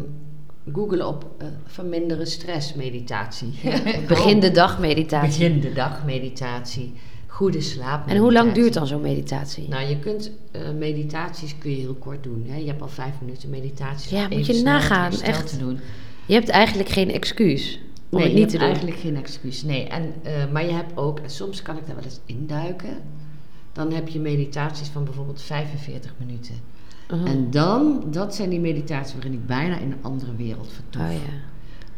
[0.73, 1.27] googlen op
[1.65, 3.53] verminderen stress meditatie.
[4.09, 5.49] Begin de dag meditatie.
[5.49, 6.95] Begin de dag meditatie.
[7.37, 8.09] Goede slaap.
[8.09, 9.69] En hoe lang duurt dan zo'n meditatie?
[9.69, 12.45] Nou, je kunt eh, meditaties kun je heel kort doen.
[12.49, 12.57] Hè?
[12.57, 14.11] Je hebt al vijf minuten meditaties.
[14.11, 15.49] Ja, moet je nagaan, echt.
[15.49, 15.79] te doen.
[16.27, 18.67] Je hebt eigenlijk geen excuus om nee, het niet te doen.
[18.67, 19.63] eigenlijk geen excuus.
[19.63, 22.97] Nee, en, eh, maar je hebt ook, en soms kan ik daar wel eens induiken.
[23.73, 26.55] Dan heb je meditaties van bijvoorbeeld 45 minuten.
[27.25, 31.03] En dan, dat zijn die meditaties waarin ik bijna in een andere wereld vertoef.
[31.03, 31.33] Oh ja.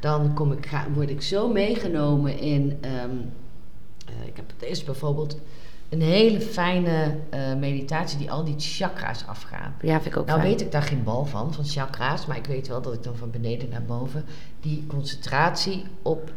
[0.01, 2.77] Dan kom ik, ga, word ik zo meegenomen in.
[2.81, 3.17] ehm,
[4.21, 5.37] eh, ik heb, er is bijvoorbeeld
[5.89, 9.75] een hele fijne eh, meditatie die al die chakra's afgaan.
[9.83, 10.51] Ja, vind ik ook Nou fijn.
[10.51, 13.17] weet ik daar geen bal van, van chakra's, maar ik weet wel dat ik dan
[13.17, 14.25] van beneden naar boven
[14.61, 16.31] die concentratie op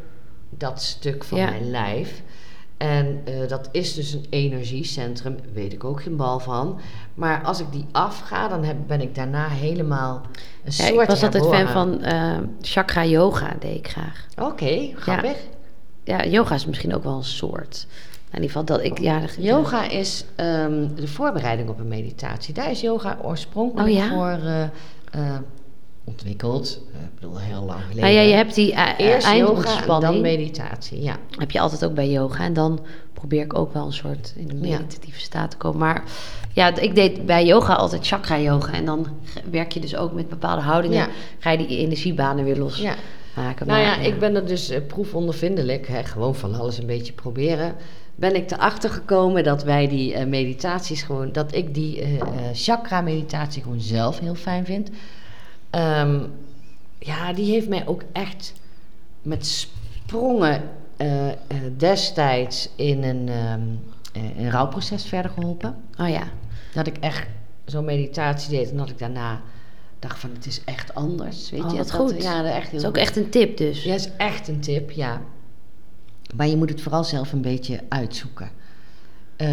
[0.50, 1.50] dat stuk van Ja.
[1.50, 2.22] mijn lijf.
[2.78, 6.80] En eh, dat is dus een energiecentrum, weet ik ook geen bal van.
[7.14, 10.32] Maar als ik die afga, dan heb, ben ik daarna helemaal een
[10.64, 12.02] Ja, soort ik was altijd fan van
[12.62, 14.26] chakra yoga, deed ik graag.
[14.40, 15.32] Oké, grappig.
[15.32, 15.60] Ja,
[16.30, 17.88] yoga is misschien ook wel een soort.
[18.32, 19.00] In ieder geval dat ik...
[19.00, 22.54] Ja, dat- Yoga is ehm, de voorbereiding op een meditatie.
[22.54, 24.10] Daar is yoga oorspronkelijk Oh ja?
[24.10, 24.64] voor eh,
[25.12, 25.36] eh,
[26.04, 26.80] ontwikkeld.
[26.94, 28.02] Eh, ik bedoel, heel lang geleden.
[28.02, 31.16] Nou ja, je hebt die Eerst yoga en dan meditatie, ja.
[31.38, 32.44] heb je altijd ook bij yoga.
[32.44, 32.80] En dan
[33.14, 34.78] probeer ik ook wel een soort in een Ja.
[34.78, 35.80] meditatieve staat te komen.
[35.80, 36.04] Maar
[36.54, 38.74] ja, ik deed bij yoga altijd chakra yoga.
[38.74, 39.08] En dan
[39.52, 40.98] werk je dus ook met bepaalde houdingen.
[40.98, 41.08] Ja.
[41.40, 42.94] Ga je die energiebanen weer los ja.
[43.36, 43.68] Maken.
[43.68, 47.14] Nou Maar, ja, ik ben er dus eh, proefondervindelijk, hè, gewoon van alles een beetje
[47.14, 47.76] proberen.
[48.16, 52.26] Ben ik erachter gekomen dat wij die eh, meditaties gewoon, dat ik die eh, eh,
[52.54, 54.90] chakra meditatie gewoon zelf heel fijn vind.
[55.70, 56.20] Ehm,
[57.00, 58.54] ja, die heeft mij ook echt
[59.22, 60.62] met sprongen
[60.98, 61.36] eh, eh,
[61.78, 63.62] destijds in een, ehm,
[64.14, 65.76] eh, een rouwproces verder geholpen.
[66.00, 66.24] Oh ja.
[66.74, 67.28] Dat ik echt
[67.66, 69.42] zo'n meditatie deed en dat ik daarna
[70.02, 71.50] dacht van het is echt anders.
[71.50, 71.78] Weet Oh, je?
[71.78, 72.24] dat, goed.
[72.24, 72.98] Ja, echt heel Dat is ook goed.
[72.98, 73.84] echt een tip dus.
[73.84, 75.22] Ja, is echt een tip, ja.
[76.36, 78.50] Maar je moet het vooral zelf een beetje uitzoeken.
[79.36, 79.48] Eh,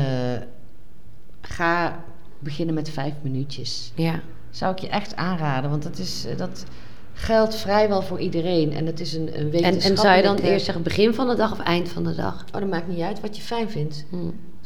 [1.41, 2.05] ga
[2.39, 3.93] beginnen met vijf minuutjes.
[3.95, 4.21] Ja.
[4.51, 6.65] Zou ik je echt aanraden, want dat, is, eh, dat
[7.13, 8.73] geldt vrijwel voor iedereen.
[8.73, 9.89] En het is een, een En, wetenschappelijke...
[9.89, 12.45] en zou je dan eerst zeggen begin van de dag of eind van de dag?
[12.55, 14.05] Oh, dat maakt niet uit wat je fijn vindt.
[14.11, 14.17] Hm.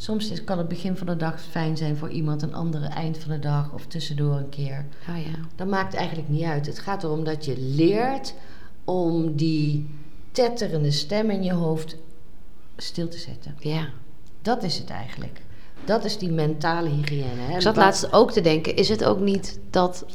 [0.03, 3.19] Soms is, kan het begin van de dag fijn zijn voor iemand, een andere eind
[3.19, 4.87] van de dag of tussendoor een keer.
[5.09, 5.39] Oh ja.
[5.55, 6.67] Dat maakt eigenlijk niet uit.
[6.67, 8.35] Het gaat erom dat je leert
[8.85, 9.89] om die
[10.33, 11.97] tetterende stem in je hoofd
[12.77, 13.57] stil te zetten.
[13.59, 13.89] Ja.
[14.43, 15.41] Dat is het eigenlijk.
[15.85, 17.41] dat is die mentale hygiëne.
[17.41, 17.55] Hè?
[17.55, 20.07] Ik zat laatst ook te denken, is het ook niet dat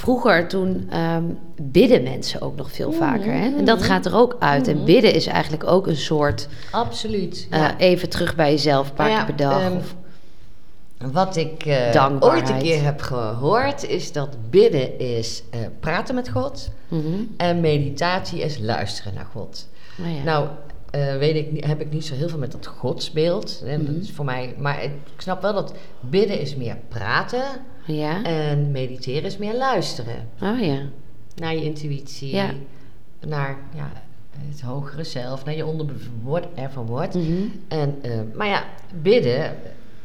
[0.00, 1.24] vroeger toen ehm,
[1.62, 3.32] bidden mensen ook nog veel vaker.
[3.32, 3.56] Hè?
[3.58, 4.68] En dat gaat er ook uit.
[4.68, 7.46] En bidden is eigenlijk ook een soort Absoluut.
[7.50, 7.78] eh, ja.
[7.78, 9.60] even terug bij jezelf, een paar Nou ja, keer per dag.
[9.62, 9.94] ehm, of-
[11.12, 12.22] Wat ik Dankbaarheid.
[12.22, 16.70] ooit een keer heb gehoord, is dat bidden is eh, praten met God.
[17.36, 19.68] En meditatie is luisteren naar God.
[19.96, 20.22] Nou ja.
[20.22, 20.48] Nou,
[20.90, 23.62] eh, weet ik, heb ik niet zo heel veel met dat godsbeeld.
[23.64, 23.86] Hè, Mhm.
[23.86, 27.44] Dat is voor mij, maar ik snap wel dat bidden is meer praten
[27.86, 28.22] ja.
[28.24, 30.28] en mediteren is meer luisteren.
[30.42, 30.78] Oh ja.
[31.36, 32.50] Naar je intuïtie, Ja.
[33.26, 33.92] naar ja,
[34.48, 37.14] het hogere zelf, naar je onderbewust, whatever wordt.
[37.14, 37.32] Mhm.
[37.68, 38.64] En, eh, maar ja,
[39.02, 39.56] bidden,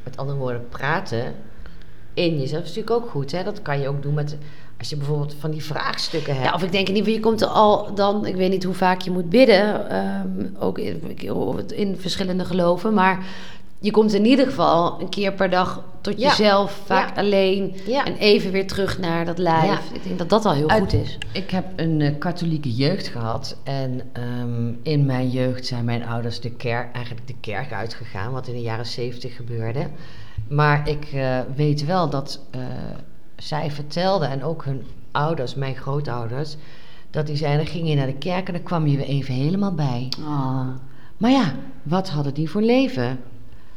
[0.04, 1.34] met andere woorden praten
[2.14, 3.32] in jezelf is natuurlijk ook goed.
[3.32, 3.44] Hè?
[3.44, 4.38] Dat kan je ook doen met,
[4.80, 6.46] als je bijvoorbeeld van die vraagstukken hebt.
[6.48, 8.64] Ja, of ik denk in ieder geval, je komt er al dan, ik weet niet
[8.64, 11.18] hoe vaak je moet bidden, ehm, ook in,
[11.76, 13.26] in verschillende geloven, maar
[13.80, 16.28] je komt in ieder geval een keer per dag tot Ja.
[16.30, 17.22] jezelf, vaak Ja.
[17.22, 18.06] alleen, Ja.
[18.06, 19.64] en even weer terug naar dat lijf.
[19.90, 19.96] Ja.
[19.96, 21.18] Ik denk dat dat al heel Uit- goed is.
[21.32, 26.40] Ik heb een eh, katholieke jeugd gehad en ehm, in mijn jeugd zijn mijn ouders
[26.40, 29.88] de kerk, eigenlijk de kerk uitgegaan, wat in de jaren zeventig gebeurde.
[30.48, 32.60] Maar ik eh, weet wel dat eh,
[33.38, 36.56] zij vertelden en ook hun ouders, mijn grootouders,
[37.10, 39.34] dat die zeiden, dan ging je naar de kerk en dan kwam je weer even
[39.34, 40.10] helemaal bij.
[41.18, 43.20] Maar ja, wat hadden die voor leven?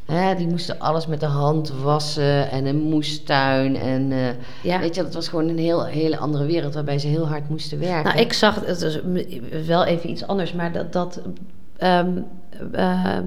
[0.05, 3.77] Hè, die moesten alles met de hand wassen en een moestuin.
[3.77, 4.29] En eh,
[4.63, 4.79] Ja.
[4.81, 7.79] weet je, dat was gewoon een heel, hele andere wereld waarbij ze heel hard moesten
[7.79, 8.05] werken.
[8.13, 11.21] Nou, ik zag, het is m- wel even iets anders, maar dat, dat
[11.77, 12.19] ehm,
[12.73, 13.25] ehm,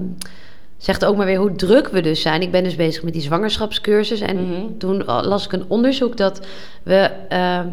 [0.82, 2.42] zegt ook maar weer hoe druk we dus zijn.
[2.42, 4.60] Ik ben dus bezig met die zwangerschapscursus en Mhm.
[4.78, 6.40] toen las ik een onderzoek dat
[6.82, 7.68] we ehm,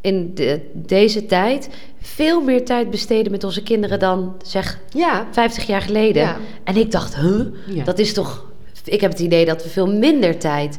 [0.00, 1.68] in de- deze tijd
[2.00, 6.22] veel meer tijd besteden met onze kinderen dan zeg Ja, 50 jaar geleden.
[6.22, 6.36] Ja.
[6.64, 7.84] En ik dacht, huh, Ja.
[7.84, 8.46] dat is toch...
[8.84, 10.78] Ik heb het idee dat we veel minder tijd...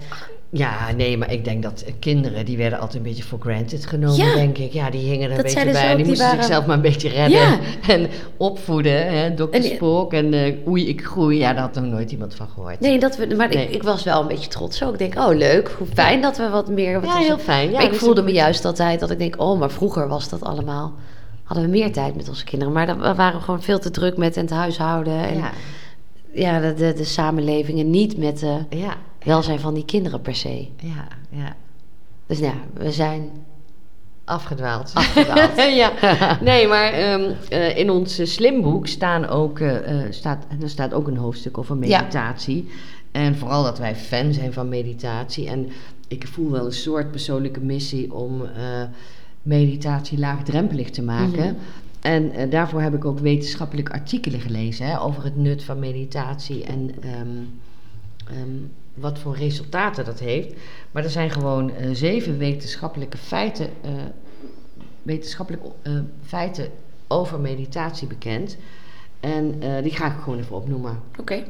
[0.51, 3.85] ja, nee, maar ik denk dat eh, kinderen, die werden altijd een beetje for granted
[3.85, 4.33] genomen, Ja.
[4.33, 4.73] denk ik.
[4.73, 5.81] Ja, die hingen er een beetje bij.
[5.81, 7.59] ook, die die moesten waren- zichzelf maar een beetje redden Ja.
[7.93, 8.07] en
[8.37, 9.07] opvoeden.
[9.19, 11.37] Hè, dokter En Spook en eh, oei, ik groei.
[11.37, 12.79] Ja, daar had nog nooit iemand van gehoord.
[12.79, 13.63] Nee, dat we, maar Nee.
[13.67, 14.93] Ik, ik was wel een beetje trots ook.
[14.93, 17.01] Ik denk, oh leuk, hoe fijn dat we wat meer...
[17.01, 17.67] wat Ja, heel fijn.
[17.71, 20.41] Ja, maar ik voelde me juist altijd dat ik denk, oh, maar vroeger was dat
[20.43, 20.93] allemaal...
[21.43, 22.73] Hadden we meer tijd met onze kinderen.
[22.73, 25.13] Maar dan- we waren gewoon veel te druk met het huishouden.
[25.27, 25.51] En Ja,
[26.33, 27.79] ja, de, de, de samenleving.
[27.79, 30.67] En niet met het ja, welzijn van die kinderen per se.
[30.77, 31.55] ja, ja.
[32.25, 33.29] Dus ja, we zijn
[34.29, 34.91] Afgedwaald.
[34.93, 35.55] afgedwaald.
[35.83, 35.91] ja,
[36.41, 41.07] nee, maar ehm, eh, in ons eh, slimboek staan ook, eh, staat, er staat ook
[41.07, 41.79] een hoofdstuk over Ja.
[41.79, 42.69] meditatie.
[43.11, 45.47] En vooral dat wij fan zijn van meditatie.
[45.47, 45.69] En
[46.07, 48.41] ik voel wel een soort persoonlijke missie om
[49.41, 51.45] meditatie laagdrempelig te maken.
[51.45, 51.55] Mhm.
[52.01, 56.91] En daarvoor heb ik ook wetenschappelijke artikelen gelezen hè, over het nut van meditatie en
[57.01, 57.27] ehm,
[58.27, 58.55] ehm,
[58.99, 60.53] wat voor resultaten dat heeft.
[60.91, 63.91] Maar er zijn gewoon eh, zeven wetenschappelijke feiten, eh,
[65.03, 65.93] wetenschappelijke eh,
[66.25, 66.69] feiten
[67.07, 68.57] over meditatie bekend.
[69.19, 70.99] En die ga ik gewoon even opnoemen.
[71.19, 71.43] Oké.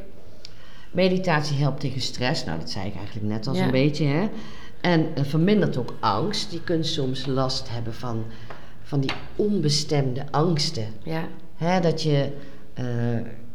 [0.91, 2.45] Meditatie helpt tegen stress.
[2.45, 3.61] Nou, dat zei ik eigenlijk net al Ja.
[3.61, 4.05] zo'n beetje.
[4.05, 4.29] Hè?
[4.81, 6.51] En vermindert ook angst.
[6.51, 8.25] Je kunt soms last hebben van,
[8.83, 10.87] van die onbestemde angsten.
[11.03, 11.27] Ja.
[11.55, 12.31] Hè, dat je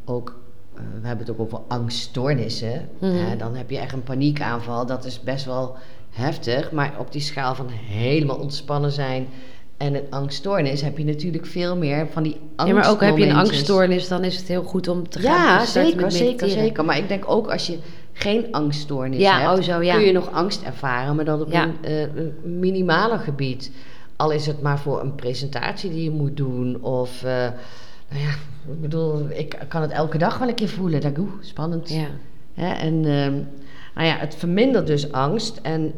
[0.05, 0.44] ook,
[0.75, 2.89] we hebben het ook over angststoornissen.
[2.99, 3.13] Mhm.
[3.15, 4.87] Hè, dan heb je echt een paniekaanval.
[4.87, 5.77] Dat is best wel
[6.11, 6.73] heftig.
[6.73, 9.27] Maar op die schaal van helemaal ontspannen zijn
[9.77, 12.75] en een angststoornis heb je natuurlijk veel meer van die angst.
[12.75, 15.59] ja, maar ook heb je een angststoornis, dan is het heel goed om te gaan
[15.59, 16.85] Ja, zeker, met zeker, zeker.
[16.85, 17.79] Maar ik denk ook als je
[18.13, 19.95] geen angststoornis Ja, hebt, oh zo, ja.
[19.95, 21.65] kun je nog angst ervaren, maar dan op Ja.
[21.65, 23.71] een, eh, een minimaler gebied.
[24.17, 26.83] Al is het maar voor een presentatie die je moet doen.
[26.83, 27.47] Of, eh,
[28.11, 28.31] nou ja,
[28.73, 31.01] ik bedoel, ik kan het elke dag wel een keer voelen.
[31.01, 31.91] Dat ik, oeh, spannend.
[31.91, 32.07] Ja.
[32.55, 33.35] Hè, en ehm,
[33.95, 35.59] nou ja, het vermindert dus angst.
[35.63, 35.93] En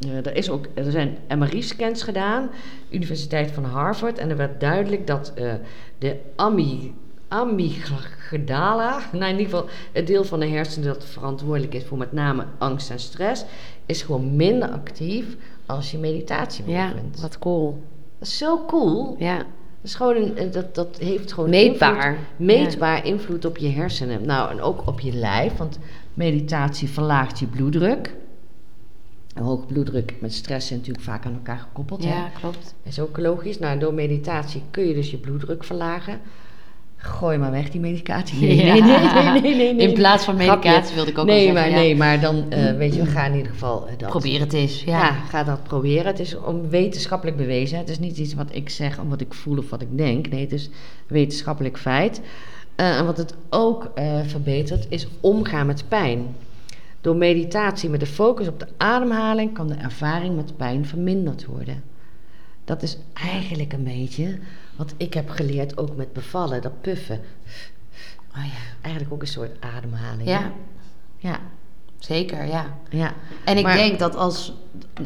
[0.00, 2.50] eh, er, is ook, er zijn MRI-scans gedaan,
[2.90, 4.18] Universiteit van Harvard.
[4.18, 5.52] En er werd duidelijk dat eh,
[5.98, 6.94] de ami,
[7.28, 12.12] amygdala, nou in ieder geval het deel van de hersenen dat verantwoordelijk is voor met
[12.12, 13.44] name angst en stress,
[13.86, 17.20] is gewoon minder actief als je meditatie ja, beoefent.
[17.20, 17.82] wat cool.
[18.18, 19.16] Dat is zo cool.
[19.18, 19.42] Ja,
[19.80, 22.06] Dat, is gewoon een, eh, dat, dat heeft gewoon Meetbaar.
[22.08, 24.26] invloed- meetbaar invloed op je hersenen.
[24.26, 25.78] Nou, en ook op je lijf, want
[26.14, 28.14] meditatie verlaagt je bloeddruk.
[29.34, 32.04] Een hoge bloeddruk met stress zijn natuurlijk vaak aan elkaar gekoppeld.
[32.04, 32.10] Hè?
[32.14, 32.62] ja klopt.
[32.62, 33.58] Dat is ook logisch.
[33.58, 36.20] Nou, door meditatie kun je dus je bloeddruk verlagen.
[37.02, 38.38] Gooi maar weg die medicatie.
[38.46, 39.32] Nee, Ja.
[39.32, 39.88] nee, nee, nee, nee.
[39.88, 40.68] In plaats van Grapje.
[40.70, 41.70] medicatie wilde ik ook nee, al zeggen.
[41.70, 41.84] maar, ja.
[41.86, 44.08] Nee, maar dan, eh, weet je, we gaan in ieder geval eh, dat...
[44.08, 44.82] Probeer het eens.
[44.84, 44.98] Ja.
[44.98, 45.12] Ja.
[45.12, 46.06] ga dat proberen.
[46.06, 47.78] Het is om wetenschappelijk bewezen.
[47.78, 50.28] Het is niet iets wat ik zeg of wat ik voel of wat ik denk.
[50.28, 50.70] Nee, het is
[51.06, 52.20] wetenschappelijk feit.
[52.74, 53.90] Eh, en wat het ook
[54.26, 56.26] verbetert, is omgaan met pijn.
[57.00, 61.82] Door meditatie met de focus op de ademhaling kan de ervaring met pijn verminderd worden.
[62.70, 64.38] Dat is eigenlijk een beetje
[64.76, 67.20] wat ik heb geleerd ook met bevallen, dat puffen.
[68.30, 68.60] Oh ja.
[68.80, 70.28] Eigenlijk ook een soort ademhaling.
[70.28, 70.52] Ja,
[71.18, 71.40] Ja.
[72.00, 72.78] Zeker, ja.
[72.90, 73.12] ja.
[73.44, 74.52] En ik Maar- denk dat als,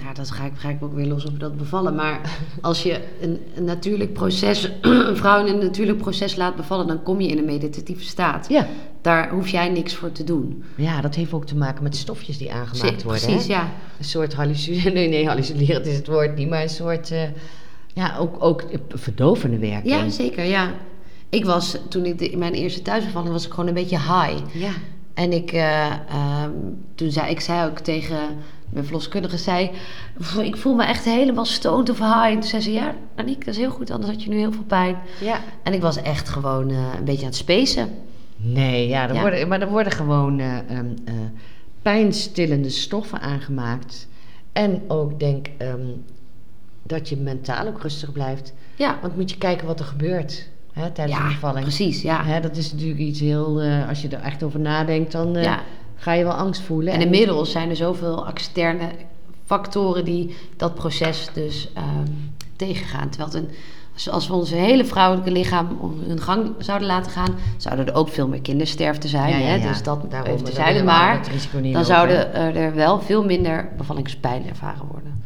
[0.02, 2.20] nou dat ga ik, ga ik ook weer los op dat bevallen, maar
[2.60, 7.02] als je een, een natuurlijk proces, een vrouw in een natuurlijk proces laat bevallen, dan
[7.02, 8.48] kom je in een meditatieve staat.
[8.48, 8.66] Ja.
[9.02, 10.64] Daar hoef jij niks voor te doen.
[10.76, 13.22] ja, dat heeft ook te maken met de stofjes die aangemaakt worden.
[13.22, 13.52] Precies, hè?
[13.54, 13.72] ja.
[13.98, 14.92] Een soort hallucineren.
[14.98, 17.10] Nee, nee, hallucineren is het woord niet, maar een soort.
[17.10, 17.22] eh,
[17.94, 19.94] ja, ook, ook verdovende werking.
[19.94, 20.70] Ja, zeker, ja.
[21.28, 24.42] Ik was, toen ik de, in mijn eerste thuisbevalling was ik gewoon een beetje high.
[24.52, 24.70] Ja.
[25.14, 26.50] En ik, eh, ehm,
[26.94, 28.18] toen zei, ik zei ook tegen
[28.68, 29.70] mijn verloskundige, zei,
[30.18, 32.24] "Pff, ik voel me echt helemaal stoned of high.
[32.26, 34.52] En toen zei ze, ja, Aniek, dat is heel goed, anders had je nu heel
[34.52, 34.96] veel pijn.
[35.20, 35.40] ja.
[35.62, 37.88] En ik was echt gewoon eh, een beetje aan het spacen.
[38.36, 39.20] Nee, ja, er Ja.
[39.20, 41.14] Worden, maar er worden gewoon eh, ehm, eh,
[41.82, 44.08] pijnstillende stoffen aangemaakt.
[44.52, 45.86] En ook denk ehm,
[46.82, 48.52] dat je mentaal ook rustig blijft.
[48.76, 51.62] Ja, Want moet je kijken wat er gebeurt hè, tijdens ja de bevalling.
[51.64, 52.24] precies, ja.
[52.24, 53.60] Hè, dat is natuurlijk iets heel...
[53.60, 55.60] eh, als je er echt over nadenkt, dan eh, Ja.
[55.96, 56.92] ga je wel angst voelen.
[56.92, 58.88] En inmiddels zijn er zoveel externe
[59.44, 62.06] factoren die dat proces dus ehm,
[62.56, 63.08] tegengaan.
[63.08, 67.86] Terwijl het een, als- we onze hele vrouwelijke lichaam hun gang zouden laten gaan, zouden
[67.86, 69.30] er ook veel meer kindersterfte zijn.
[69.30, 69.54] Ja, ja, hè?
[69.54, 69.68] ja.
[69.68, 70.44] Dus dat Daarom, willen
[70.76, 71.84] we Maar dan lopen.
[71.84, 75.22] zouden er, er wel veel minder bevallingspijn ervaren worden.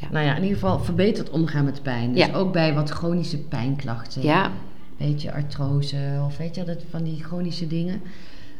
[0.00, 0.06] Ja.
[0.10, 2.12] Nou ja, in ieder geval verbeterd omgaan met pijn.
[2.14, 2.32] Dus Ja.
[2.34, 4.22] ook bij wat chronische pijnklachten.
[4.22, 4.50] Ja,
[4.96, 8.02] Weet je, artrose of weet je, dat van die chronische dingen.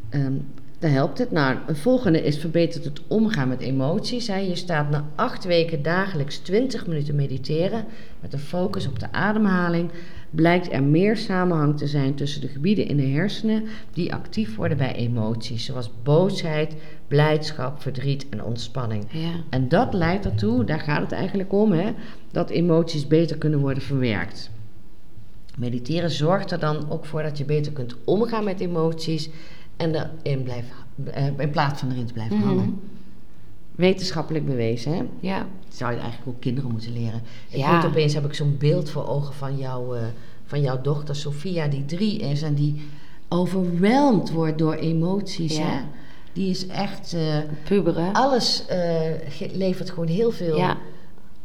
[0.08, 0.32] Ehm
[0.78, 1.30] dan helpt het.
[1.30, 4.26] Nou, een volgende is verbetert het omgaan met emoties.
[4.26, 4.36] Hè.
[4.36, 7.84] Je staat na acht weken dagelijks 20 minuten mediteren
[8.20, 9.90] met een focus op de ademhaling.
[10.30, 14.76] Blijkt er meer samenhang te zijn tussen de gebieden in de hersenen die actief worden
[14.76, 16.74] bij emoties, zoals boosheid,
[17.08, 19.04] blijdschap, verdriet en ontspanning.
[19.10, 19.30] ja.
[19.50, 21.90] En dat leidt ertoe, daar gaat het eigenlijk om, hè,
[22.30, 24.50] dat emoties beter kunnen worden verwerkt.
[25.58, 29.30] Mediteren zorgt er dan ook voor dat je beter kunt omgaan met emoties
[29.76, 30.68] en erin blijft,
[31.12, 32.46] eh, in plaats van erin te blijven Mhm.
[32.46, 32.80] hangen.
[33.80, 35.02] Wetenschappelijk bewezen, hè?
[35.20, 35.46] ja.
[35.68, 37.22] Zou je eigenlijk ook kinderen moeten leren.
[37.48, 37.74] Ik Ja.
[37.80, 40.02] weet opeens, heb ik zo'n beeld voor ogen van, jou, eh,
[40.46, 42.82] van jouw dochter Sophia, die drie is en die
[43.28, 45.62] overweldigd wordt door emoties, Ja.
[45.62, 45.78] hè?
[46.32, 47.16] Die is echt,
[47.64, 48.12] Puberen.
[48.12, 48.64] alles
[49.28, 50.76] ge- levert gewoon heel veel Ja.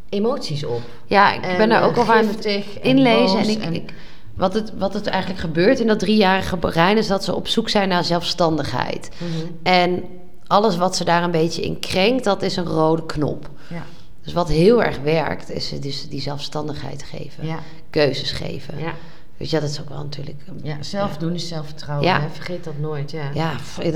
[0.10, 0.82] emoties op.
[1.06, 3.38] Ja, ik En, ben er ook al aan het en inlezen.
[3.38, 3.94] boos En ik, en- ik,
[4.36, 6.98] wat, het, wat het eigenlijk gebeurt in dat driejarige brein...
[6.98, 9.10] is dat ze op zoek zijn naar zelfstandigheid.
[9.18, 9.52] Mhm.
[9.64, 10.04] En
[10.48, 13.50] alles wat ze daar een beetje in krenkt, dat is een rode knop.
[13.70, 13.84] Ja,
[14.24, 17.46] Dus wat heel erg werkt, is dus die zelfstandigheid geven.
[17.46, 18.80] ja, Keuzes geven.
[18.80, 18.94] ja.
[19.38, 20.38] Dus ja, dat is ook wel natuurlijk...
[20.64, 20.78] ja.
[20.80, 22.08] zelf doen is zelfvertrouwen.
[22.08, 22.22] Ja.
[22.22, 22.28] Hè?
[22.30, 23.12] Vergeet dat nooit.
[23.12, 23.30] Ja.
[23.34, 23.52] Ja,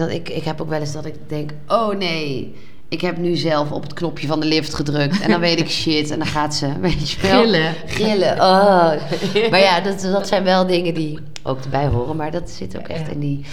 [0.10, 1.52] ik, ik heb ook wel eens dat ik denk...
[1.68, 2.56] Oh nee,
[2.90, 5.20] ik heb nu zelf op het knopje van de lift gedrukt.
[5.22, 6.12] En dan weet ik shit.
[6.12, 7.42] En dan gaat ze, weet je wel...
[7.42, 7.74] Gillen.
[7.86, 8.92] Gillen, oh.
[9.52, 12.16] Maar ja, dat, dat zijn wel dingen die ook erbij horen.
[12.16, 13.46] Maar dat zit ook echt in die...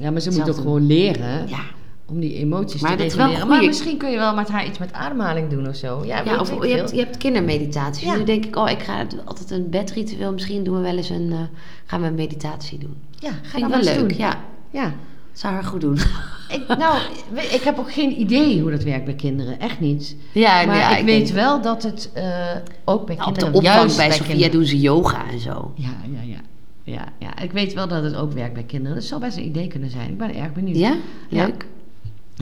[0.00, 1.60] Ja, maar ze moet ook gewoon leren Ja,
[2.12, 3.48] om die emoties Maar te reguleren.
[3.48, 6.02] Maar misschien kun je wel met haar iets met ademhaling doen of zo.
[6.04, 6.76] Ja, of je veel.
[6.76, 8.04] hebt, je hebt kindermeditaties.
[8.04, 8.16] Ja.
[8.16, 10.32] Nu denk ik, oh, ik ga altijd een bedritueel.
[10.32, 11.28] Misschien doen we wel eens een...
[11.32, 11.38] eh,
[11.86, 12.94] gaan we een meditatie doen.
[13.18, 14.18] Ja, ga ik wel leuk, doen.
[14.18, 14.40] ja.
[14.70, 14.92] ja.
[15.32, 15.98] Zou haar goed doen.
[16.48, 16.98] Ik, nou,
[17.34, 19.60] ik heb ook geen idee hoe dat werkt bij kinderen.
[19.60, 20.16] Echt niet.
[20.32, 22.24] Ja, maar ja, ik, ik weet wel dat het eh,
[22.84, 23.54] ook bij Nou, op de kinderen...
[23.54, 25.72] opvang juist bij bij Sofia kinderen- doen ze yoga en zo.
[25.74, 26.40] Ja, ja, ja.
[26.84, 28.94] Ja, ja, ik weet wel dat het ook werkt bij kinderen.
[28.96, 30.08] Dat zou best een idee kunnen zijn.
[30.10, 30.76] Ik ben erg benieuwd.
[30.76, 30.96] Ja?
[31.28, 31.44] Ja.
[31.46, 31.66] Leuk.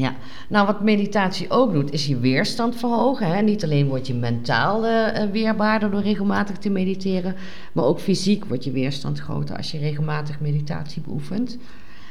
[0.00, 0.14] Ja,
[0.48, 3.26] nou wat meditatie ook doet, is je weerstand verhogen.
[3.26, 3.42] Hè?
[3.42, 7.34] Niet alleen word je mentaal eh, weerbaarder door regelmatig te mediteren,
[7.72, 11.58] maar ook fysiek wordt je weerstand groter als je regelmatig meditatie beoefent.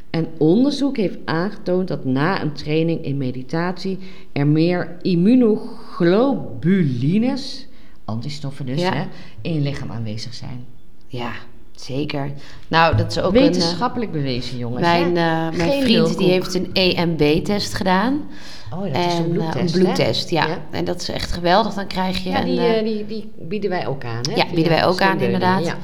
[0.09, 3.97] En onderzoek heeft aangetoond dat na een training in meditatie
[4.33, 7.67] er meer immunoglobulines,
[8.05, 8.93] antistoffen dus, Ja.
[8.93, 9.03] hè,
[9.41, 10.65] in je lichaam aanwezig zijn.
[11.07, 11.31] Ja,
[11.79, 12.31] zeker.
[12.67, 13.41] Nou, dat is ook een...
[13.41, 14.81] Wetenschappelijk bewezen, eh, jongens.
[14.81, 18.21] mijn, eh, mijn vriend die heeft een EMB-test gedaan.
[18.73, 20.47] Oh, dat is een eh, bloedtest, een bloedtest, ja.
[20.47, 20.57] Ja.
[20.71, 21.73] En dat is echt geweldig.
[21.73, 22.45] Dan krijg je Ja, een...
[22.45, 24.21] die, eh, eh, die, die bieden wij ook aan.
[24.29, 24.35] Hè?
[24.35, 25.65] Ja, bieden wij ook aan, inderdaad.
[25.65, 25.77] Ja.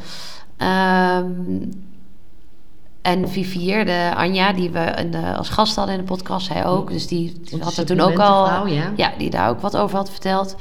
[0.58, 1.30] Ehm,
[3.02, 6.92] en Vivier, de Anja, die we de- als gast hadden in de podcast, hij ook.
[6.92, 8.68] Dus die, had er toen ook al...
[8.68, 9.14] ja.
[9.18, 10.56] die daar ook wat over had verteld.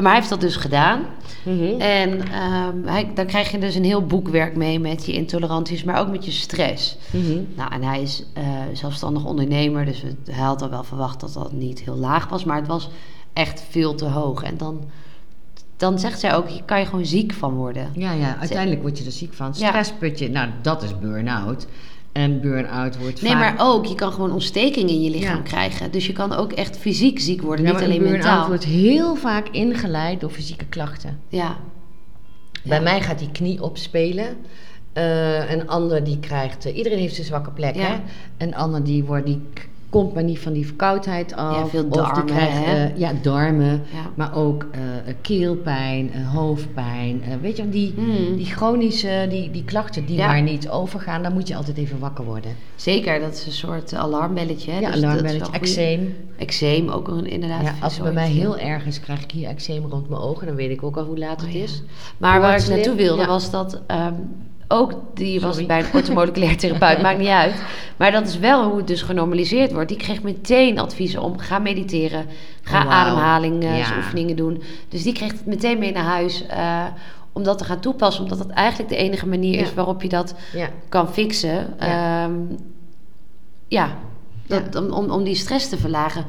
[0.00, 1.00] Maar hij heeft dat dus gedaan.
[1.44, 1.80] Mhm.
[1.80, 6.00] En ehm, hij, dan krijg je dus een heel boekwerk mee met je intoleranties, maar
[6.00, 6.96] ook met je stress.
[7.12, 7.38] Mhm.
[7.56, 11.32] Nou, en hij is eh, zelfstandig ondernemer, dus het- hij had al wel verwacht dat
[11.32, 12.90] dat niet heel laag was, maar het was
[13.32, 14.42] echt veel te hoog.
[14.42, 14.80] En dan,
[15.76, 17.88] dan zegt zij ook, hier kan je gewoon ziek van worden.
[17.94, 19.54] Ja, ja, uiteindelijk word je er ziek van.
[19.54, 21.66] Stressputje, nou dat is burn-out.
[22.18, 23.40] En burn-out wordt Nee, vaak...
[23.58, 25.42] maar ook, je kan gewoon ontsteking in je lichaam Ja.
[25.42, 25.90] krijgen.
[25.90, 28.46] Dus je kan ook echt fysiek ziek worden, Ja, niet alleen een burn-out mentaal.
[28.46, 31.20] wordt heel vaak ingeleid door fysieke klachten.
[31.28, 31.56] Ja.
[32.64, 32.82] Bij Ja.
[32.82, 34.36] mij gaat die knie opspelen.
[34.92, 36.66] Eh, een ander die krijgt...
[36.66, 37.94] eh, iedereen heeft zijn zwakke plek, hè?
[38.36, 39.42] Een ander die, wordt, die
[39.90, 41.56] komt maar niet van die verkoudheid af.
[41.56, 42.84] Ja, veel Of die darmen, krijgt, hè?
[42.86, 43.70] eh, ja, darmen.
[43.92, 44.10] Ja.
[44.14, 44.80] Maar ook eh,
[45.20, 47.22] keelpijn, eh, hoofdpijn.
[47.40, 48.36] weet je, die, Mm.
[48.36, 50.26] die chronische die, die klachten die Ja.
[50.26, 51.22] maar niet overgaan...
[51.22, 52.50] dan moet je altijd even wakker worden.
[52.76, 54.70] Zeker, dat is een soort alarmbelletje.
[54.70, 54.78] Hè?
[54.78, 56.16] ja, Dus alarmbelletje, eczeem.
[56.38, 57.62] Eczeem, ook een, inderdaad.
[57.62, 60.46] Ja, als het bij mij heel erg is, krijg ik hier eczeem rond mijn ogen.
[60.46, 61.82] Dan weet ik ook al hoe laat Oh, het is.
[62.18, 64.12] Maar waar ik naartoe wilde was dat ehm,
[64.68, 65.66] ook die was Sorry.
[65.66, 67.54] bij een orthomoleculair therapeut, maakt niet uit.
[67.96, 69.88] Maar dat is wel hoe het dus genormaliseerd wordt.
[69.88, 72.26] Die kreeg meteen adviezen om ga mediteren,
[72.62, 74.36] ga Oh, ademhalingsoefeningen Ja.
[74.36, 74.62] doen.
[74.88, 76.84] Dus die kreeg het meteen mee naar huis eh,
[77.32, 79.62] om dat te gaan toepassen, omdat dat eigenlijk de enige manier Ja.
[79.62, 80.68] is waarop je dat Ja.
[80.88, 81.74] kan fixen.
[81.80, 82.24] Ja.
[82.24, 82.32] Ehm,
[83.68, 83.96] ja,
[84.46, 86.24] dat, om, om die stress te verlagen.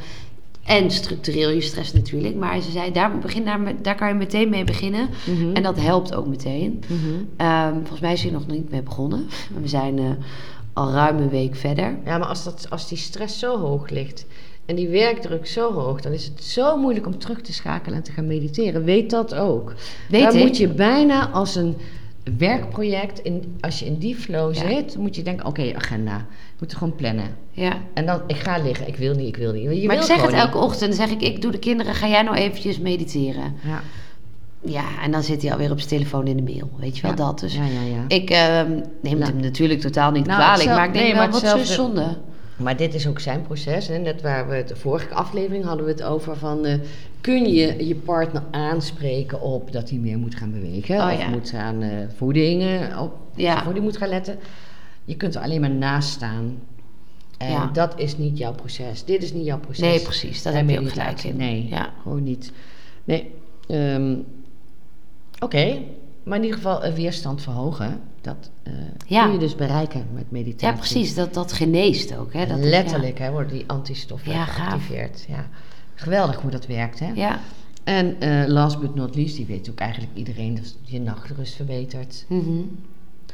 [0.70, 2.36] En structureel je stress natuurlijk.
[2.36, 5.10] Maar ze zei, daar, begin daar, daar kan je meteen mee beginnen.
[5.26, 5.54] Mhm.
[5.54, 6.84] En dat helpt ook meteen.
[6.88, 6.98] Mhm.
[7.38, 9.28] Ehm, volgens mij is hij nog niet mee begonnen.
[9.62, 10.06] We zijn eh,
[10.74, 11.98] al ruim een week verder.
[12.06, 14.26] Ja, maar als, dat, als die stress zo hoog ligt
[14.66, 18.04] en die werkdruk zo hoog, dan is het zo moeilijk om terug te schakelen en
[18.04, 18.84] te gaan mediteren.
[18.84, 19.74] Weet dat ook.
[20.10, 20.44] Weet Daar ik.
[20.46, 21.76] moet je bijna als een
[22.38, 24.68] werkproject, in, als je in die flow Ja.
[24.70, 26.26] zit, moet je denken, oké, agenda.
[26.60, 27.36] Je moet het gewoon plannen.
[27.52, 27.74] Ja.
[27.94, 29.82] En dan, ik ga liggen, ik wil niet, ik wil niet.
[29.82, 30.96] Je maar ik zeg het elke ochtend.
[30.98, 33.56] Dan zeg ik, ik doe de kinderen, ga jij nou eventjes mediteren?
[33.64, 33.82] Ja.
[34.62, 36.70] Ja, en dan zit hij alweer op zijn telefoon in de mail.
[36.80, 37.18] Weet je wel, Ja.
[37.18, 37.40] dat.
[37.40, 38.04] Dus ja, ja, ja.
[38.08, 39.32] ik ehm, neem het Nou.
[39.32, 40.70] hem natuurlijk totaal niet Nou, kwalijk.
[40.70, 42.18] Maar ik denk nee, wel, maar wat zonde.
[42.58, 43.88] Maar dit is ook zijn proces.
[43.88, 43.98] Hè?
[43.98, 46.66] Net waar we het de vorige aflevering hadden we het over van...
[46.66, 46.74] eh,
[47.22, 50.96] kun je je partner aanspreken op dat hij meer moet gaan bewegen?
[50.98, 53.64] Oh, of moet gaan eh voeding, eh, op Ja.
[53.64, 54.38] voeding moet gaan letten?
[55.10, 56.58] Je kunt er alleen maar naast staan.
[57.38, 57.66] En Ja.
[57.74, 59.06] dat is niet jouw proces.
[59.06, 59.80] Dit is niet jouw proces.
[59.80, 60.46] Nee, precies.
[60.46, 61.36] En heb je ook gelijk in.
[61.38, 61.94] Nee, Ja.
[62.02, 62.52] gewoon niet.
[63.04, 63.32] Nee.
[63.68, 64.16] ehm,
[65.40, 65.78] Oké.
[66.24, 68.02] Maar in ieder geval een weerstand verhogen.
[68.22, 68.74] Dat eh,
[69.08, 69.24] Ja.
[69.24, 70.68] kun je dus bereiken met meditatie.
[70.68, 71.16] Ja, precies.
[71.16, 72.34] Dat, dat geneest ook.
[72.34, 72.46] Hè?
[72.46, 75.26] Dat is- Letterlijk hè, worden die antistoffen geactiveerd.
[75.28, 75.48] Ja.
[75.96, 77.00] Geweldig hoe dat werkt.
[77.00, 77.12] Hè?
[77.16, 77.40] Ja.
[77.84, 82.26] En eh, last but not least, die weet ook eigenlijk iedereen dat je nachtrust verbetert.
[82.28, 82.62] Mhm.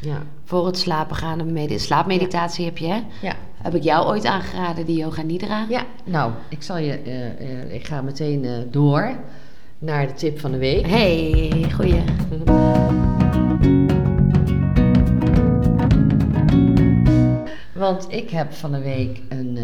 [0.01, 0.21] Ja.
[0.43, 1.39] Voor het slapen gaan.
[1.39, 3.01] Een medi- slaapmeditatie heb je, hè?
[3.21, 3.35] Ja.
[3.61, 5.65] Heb ik jou ooit aangeraden, die yoga nidra?
[5.69, 9.15] ja, nou, ik zal je, eh, eh, ik ga meteen eh, door
[9.79, 10.87] naar de tip van de week.
[10.87, 12.03] Hey, goeie.
[17.73, 19.57] Want ik heb van de week een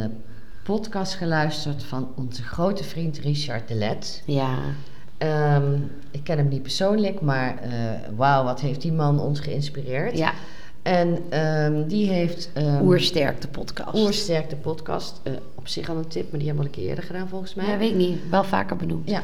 [0.63, 4.24] podcast geluisterd van onze grote vriend Richard Delet.
[4.26, 4.58] Ja.
[5.21, 5.73] Ehm,
[6.12, 7.71] ik ken hem niet persoonlijk, maar eh,
[8.15, 10.17] wauw, wat heeft die man ons geïnspireerd.
[10.17, 10.34] Ja.
[10.81, 12.49] En ehm, die heeft...
[12.53, 13.97] ehm, Oersterk, de podcast.
[13.97, 15.19] Oersterk, de podcast.
[15.23, 17.27] eh, op zich al een tip, maar die hebben we al een keer eerder gedaan
[17.27, 17.65] volgens mij.
[17.65, 18.17] Ja, weet ik niet.
[18.29, 19.10] Wel vaker benoemd.
[19.10, 19.21] Ja,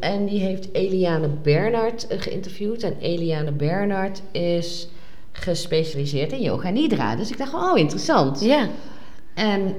[0.00, 2.82] en die heeft Eliane Bernard eh, geïnterviewd.
[2.82, 4.88] En Eliane Bernard is
[5.32, 7.16] gespecialiseerd in yoga nidra.
[7.16, 8.40] Dus ik dacht, oh, interessant.
[8.40, 8.68] Ja.
[9.34, 9.74] En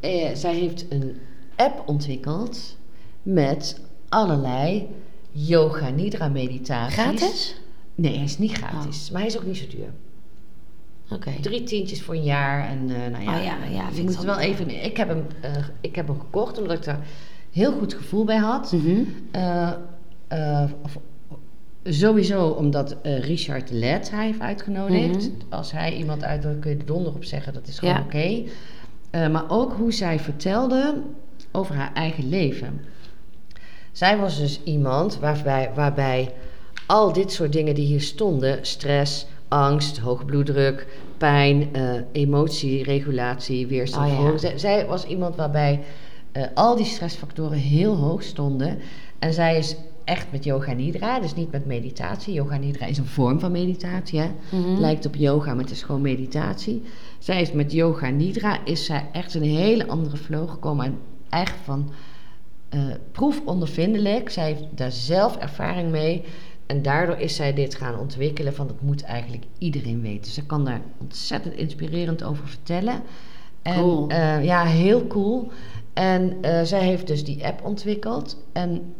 [0.00, 1.16] eh, zij heeft een
[1.56, 2.76] app ontwikkeld
[3.22, 3.80] met
[4.14, 4.86] allerlei
[5.30, 6.94] yoga nidra meditaties.
[6.94, 7.56] Gratis?
[7.94, 9.88] Nee, hij is niet gratis, maar hij is ook niet zo duur.
[11.10, 11.30] Oké.
[11.40, 14.10] Drie tientjes voor een jaar en eh, nou ja, Oh ja, ja, ik vind moet
[14.12, 14.84] ik het wel even.
[14.84, 15.50] Ik heb hem, eh,
[15.80, 17.06] ik heb hem gekocht omdat ik daar
[17.50, 18.72] heel goed gevoel bij had.
[18.72, 19.00] Mhm.
[19.30, 20.98] Eh, of-
[21.84, 25.16] sowieso omdat Richard Let hij heeft uitgenodigd.
[25.30, 25.30] Mhm.
[25.48, 27.52] Als hij iemand uitnodigt, kun je er donder op zeggen.
[27.52, 28.00] Dat is gewoon Ja.
[28.04, 28.42] oké.
[29.28, 31.02] Maar ook hoe zij vertelde
[31.52, 32.80] over haar eigen leven.
[33.94, 36.32] Zij was dus iemand waarbij, waarbij
[36.86, 44.10] al dit soort dingen die hier stonden: stress, angst, hoge bloeddruk, pijn, eh, emotieregulatie, weerstand.
[44.10, 44.38] Oh ja.
[44.38, 45.80] zij, zij was iemand waarbij
[46.32, 48.78] eh, al die stressfactoren heel hoog stonden.
[49.18, 52.34] En zij is echt met yoga nidra, dus niet met meditatie.
[52.34, 54.20] Yoga nidra is een vorm van meditatie.
[54.20, 54.30] Hè?
[54.50, 54.70] Mhm.
[54.70, 56.82] Het lijkt op yoga, maar het is gewoon meditatie.
[57.18, 60.84] Zij is met yoga nidra is zij echt een hele andere flow gekomen.
[60.84, 61.90] En echt van
[63.12, 64.30] proefondervindelijk.
[64.30, 66.24] Zij heeft daar zelf ervaring mee.
[66.66, 70.32] En daardoor is zij dit gaan ontwikkelen van dat moet eigenlijk iedereen weten.
[70.32, 73.02] Ze kan daar ontzettend inspirerend over vertellen.
[73.62, 74.08] En Cool.
[74.08, 75.50] eh, ja, heel cool.
[75.92, 78.44] En eh, zij heeft dus die app ontwikkeld.
[78.52, 78.94] En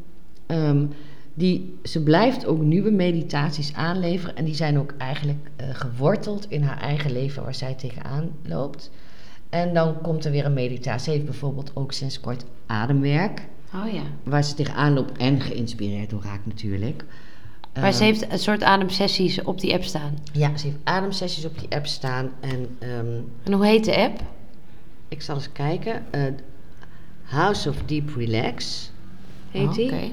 [0.47, 0.87] ehm,
[1.35, 4.37] die, ze blijft ook nieuwe meditaties aanleveren.
[4.37, 8.91] En die zijn ook eigenlijk eh, geworteld in haar eigen leven waar zij tegenaan loopt.
[9.51, 11.05] En dan komt er weer een meditatie.
[11.05, 13.43] Ze heeft bijvoorbeeld ook sinds kort ademwerk
[13.75, 14.03] Oh ja.
[14.23, 17.05] waar ze tegenaan loopt en geïnspireerd door raakt natuurlijk.
[17.81, 20.15] Maar ze Ehm, heeft een soort ademsessies op die app staan.
[20.33, 22.31] Ja, ze heeft ademsessies op die app staan.
[22.41, 23.07] En ehm,
[23.43, 24.21] En hoe heet de app?
[25.09, 26.05] ik zal eens kijken.
[26.11, 26.23] Eh,
[27.25, 28.91] House of Deep Relax
[29.51, 29.85] heet Oh, die.
[29.93, 30.11] oké.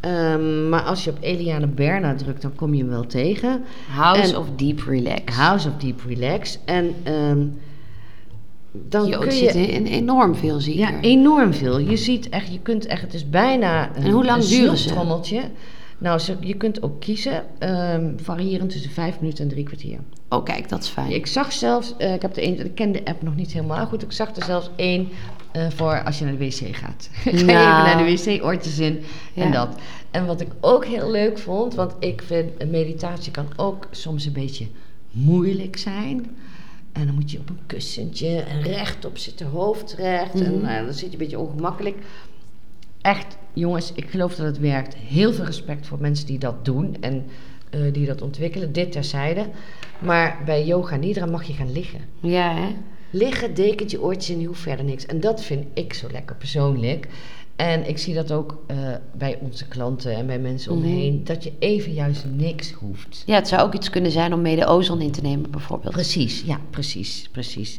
[0.00, 3.64] Ehm, maar als je op Eliane Berna drukt, dan kom je hem wel tegen.
[3.90, 5.34] House En- of Deep Relax.
[5.36, 6.58] House of Deep Relax.
[6.64, 6.94] En
[8.88, 9.50] dan Jo, kun je...
[9.50, 11.78] zit in enorm veel zie Ja, enorm veel.
[11.78, 14.76] Je ziet echt, je kunt echt, het is bijna een, En hoe lang een duren
[14.76, 14.82] ze?
[14.82, 15.42] snoeptrommeltje.
[15.98, 19.98] Nou, ze, je kunt ook kiezen, ehm, variërend tussen vijf minuten en drie kwartier.
[20.28, 21.10] Oh, kijk, dat is fijn.
[21.10, 23.86] Ik zag zelfs, eh, ik, heb de een, ik ken de app nog niet helemaal
[23.86, 25.08] goed, ik zag er zelfs één
[25.52, 27.08] eh, voor als je naar de wc gaat.
[27.12, 27.86] Ga je even Nou.
[27.86, 29.02] naar de wc, oortjes in
[29.34, 29.68] en dat.
[30.10, 34.32] En wat ik ook heel leuk vond, want ik vind meditatie kan ook soms een
[34.32, 34.66] beetje
[35.10, 36.36] moeilijk zijn.
[36.96, 40.40] En dan moet je op een kussentje en rechtop zitten, hoofd recht.
[40.40, 40.62] En Mhm.
[40.64, 41.96] nou, dan zit je een beetje ongemakkelijk.
[43.00, 44.94] Echt, jongens, ik geloof dat het werkt.
[44.96, 47.24] Heel veel respect voor mensen die dat doen en
[47.70, 48.72] eh, die dat ontwikkelen.
[48.72, 49.46] Dit terzijde.
[49.98, 52.00] Maar bij yoga nidra mag je gaan liggen.
[52.20, 52.68] Ja, hè?
[53.10, 55.06] Liggen, dekentje, oortjes en je hoeft verder niks.
[55.06, 57.06] En dat vind ik zo lekker persoonlijk.
[57.56, 58.76] En ik zie dat ook eh,
[59.12, 61.24] bij onze klanten en bij mensen om me Mhm.
[61.24, 63.22] Dat je even juist niks hoeft.
[63.26, 65.92] Ja, het zou ook iets kunnen zijn om mede ozon in te nemen, bijvoorbeeld.
[65.92, 67.78] Precies, ja, precies, precies.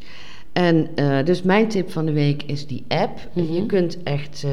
[0.54, 3.20] En eh, dus mijn tip van de week is die app.
[3.34, 3.54] Mhm.
[3.54, 4.52] Je kunt echt, eh,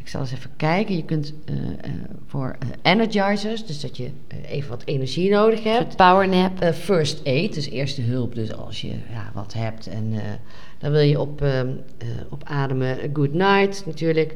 [0.00, 1.90] ik zal eens even kijken, je kunt eh, eh,
[2.26, 4.10] voor eh, energizers, dus dat je
[4.48, 5.82] even wat energie nodig hebt.
[5.82, 6.60] soort powernap.
[6.60, 10.12] Eh, first aid, dus eerste hulp, dus als je ja, wat hebt en
[10.80, 12.98] dan wil je op, ehm, eh, op ademen.
[13.12, 14.34] Good night natuurlijk,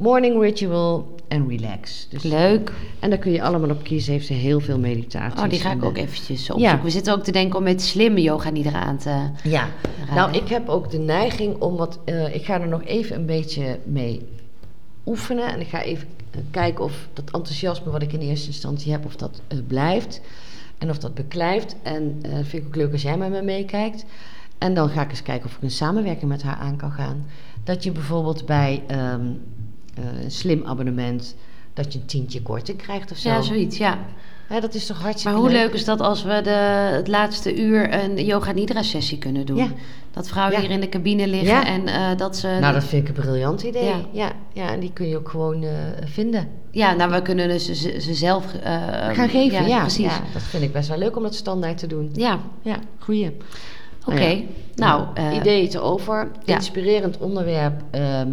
[0.00, 2.06] morning ritual en relax.
[2.10, 2.72] Dus, Leuk.
[2.98, 5.40] En daar kun je allemaal op kiezen, heeft ze heel veel meditaties.
[5.42, 6.64] Oh, die ga ik eh, ook eventjes opzoeken.
[6.64, 6.82] Ja.
[6.82, 9.08] We zitten ook te denken om met slimme yoga niet eraan te
[9.42, 10.14] Ja, raden.
[10.14, 13.26] nou ik heb ook de neiging om wat, eh, ik ga er nog even een
[13.26, 14.26] beetje mee
[15.06, 15.52] oefenen.
[15.52, 19.04] En ik ga even eh, kijken of dat enthousiasme wat ik in eerste instantie heb,
[19.04, 20.20] of dat eh, blijft.
[20.78, 21.76] En of dat beklijft.
[21.82, 24.04] En eh vind ik ook leuk als jij met me meekijkt.
[24.58, 27.26] En dan ga ik eens kijken of ik een samenwerking met haar aan kan gaan.
[27.64, 29.18] Dat je bijvoorbeeld bij ehm, eh,
[29.94, 31.34] een slim abonnement,
[31.74, 33.28] dat je een tientje korting krijgt of zo.
[33.28, 33.98] Ja, zoiets, ja.
[34.60, 36.50] Dat is toch hartstikke Maar hoe leuk is dat als we de,
[36.96, 39.56] het laatste uur een yoga nidra sessie kunnen doen?
[39.56, 39.66] Ja.
[40.10, 40.60] Dat vrouwen Ja.
[40.60, 41.66] hier in de cabine liggen Ja.
[41.66, 42.56] en eh, dat ze...
[42.60, 43.84] Nou, dat vind ik een briljant idee.
[43.84, 44.00] Ja.
[44.12, 45.70] Ja, ja, en die kun je ook gewoon eh,
[46.04, 46.48] vinden.
[46.70, 48.54] Ja, nou, we kunnen dus ze, ze zelf...
[48.54, 48.72] eh,
[49.12, 50.12] gaan geven, ja, Precies.
[50.32, 52.10] Dat vind ik best wel leuk om dat standaard te doen.
[52.14, 53.36] Ja, Ja, goeie.
[54.06, 54.42] oké.
[54.74, 56.30] Nou, eh, Ideeën te over.
[56.44, 57.82] Inspirerend onderwerp.
[57.90, 58.28] ehm,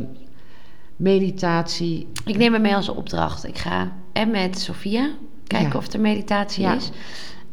[0.98, 2.08] meditatie.
[2.26, 3.46] ik neem het mee als opdracht.
[3.48, 5.10] Ik ga en met Sophia
[5.48, 5.78] kijken Ja.
[5.78, 6.76] of er meditatie Ja.
[6.76, 6.90] is.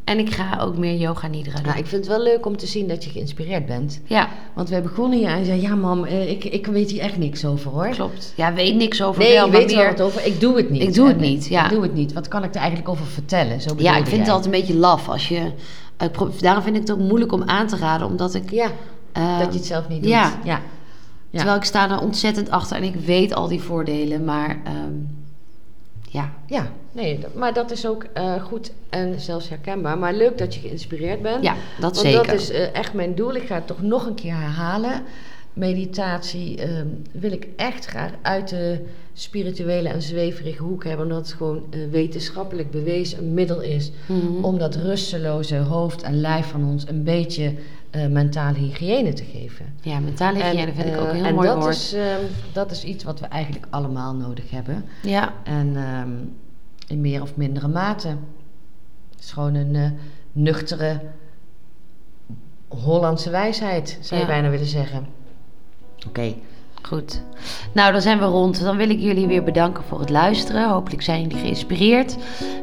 [0.03, 1.65] En ik ga ook meer yoga nidra doen.
[1.65, 4.01] Nou, ik vind het wel leuk om te zien dat je geïnspireerd bent.
[4.05, 7.17] Ja, Want we begonnen hier en zei, ja mam, eh, ik, ik weet hier echt
[7.17, 7.87] niks over hoor.
[7.89, 8.33] klopt.
[8.35, 9.87] Ja, weet niks over Nee, wel, ik weet er meer...
[9.87, 10.25] wat over.
[10.25, 10.81] Ik doe het niet.
[10.81, 11.63] Ik doe het En, niet, ja.
[11.63, 12.13] Ik doe het niet.
[12.13, 13.61] Wat kan ik er eigenlijk over vertellen?
[13.61, 15.51] Zo Ja, ik vind het altijd een beetje laf als je...
[16.11, 18.51] pro- daarom vind ik het ook moeilijk om aan te raden, omdat ik...
[18.51, 18.67] Ja,
[19.11, 20.11] eh, dat je het zelf niet doet.
[20.11, 20.39] ja.
[20.43, 20.61] ja.
[21.35, 21.41] Ja.
[21.41, 24.93] Terwijl ik sta er ontzettend achter en ik weet al die voordelen, maar ehm,
[26.09, 26.33] ja.
[26.47, 29.97] Ja, nee, maar dat is ook eh, goed en zelfs herkenbaar.
[29.97, 31.43] Maar leuk dat je geïnspireerd bent.
[31.43, 32.27] Ja, dat Want zeker.
[32.27, 33.35] dat is eh, echt mijn doel.
[33.35, 35.03] Ik ga het toch nog een keer herhalen.
[35.53, 41.05] Meditatie ehm, wil ik echt graag uit de spirituele en zweverige hoek hebben.
[41.05, 43.91] Omdat het gewoon eh, wetenschappelijk bewezen een middel is.
[44.05, 44.43] Mhm.
[44.43, 47.53] Om dat rusteloze hoofd en lijf van ons een beetje
[47.95, 49.65] eh, mentale hygiëne te geven.
[49.81, 51.75] Ja, mentale hygiëne vind ik ook een heel en mooi dat woord.
[51.75, 52.21] Is, ehm,
[52.53, 54.85] dat is iets wat we eigenlijk allemaal nodig hebben.
[55.01, 56.09] Ja, En ehm,
[56.87, 58.07] in meer of mindere mate.
[59.11, 59.89] Het is gewoon een eh,
[60.31, 61.01] nuchtere
[62.67, 64.31] Hollandse wijsheid, zou je Ja.
[64.33, 65.05] bijna willen zeggen.
[66.07, 66.33] Oké.
[66.87, 67.21] Goed.
[67.73, 68.63] Nou, dan zijn we rond.
[68.63, 70.69] Dan wil ik jullie weer bedanken voor het luisteren.
[70.69, 72.17] Hopelijk zijn jullie geïnspireerd.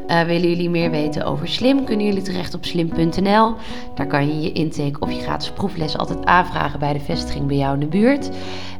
[0.06, 1.84] Eh, willen jullie meer weten over Slim?
[1.84, 3.54] Kunnen jullie terecht op slim.nl.
[3.94, 7.56] Daar kan je je intake of je gratis proefles altijd aanvragen bij de vestiging bij
[7.56, 8.30] jou in de buurt.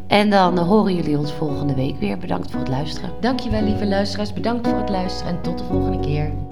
[0.06, 2.18] En dan eh, horen jullie ons volgende week weer.
[2.18, 3.10] Bedankt voor het luisteren.
[3.20, 6.51] Dankjewel lieve luisteraars, bedankt voor het luisteren en tot de volgende keer.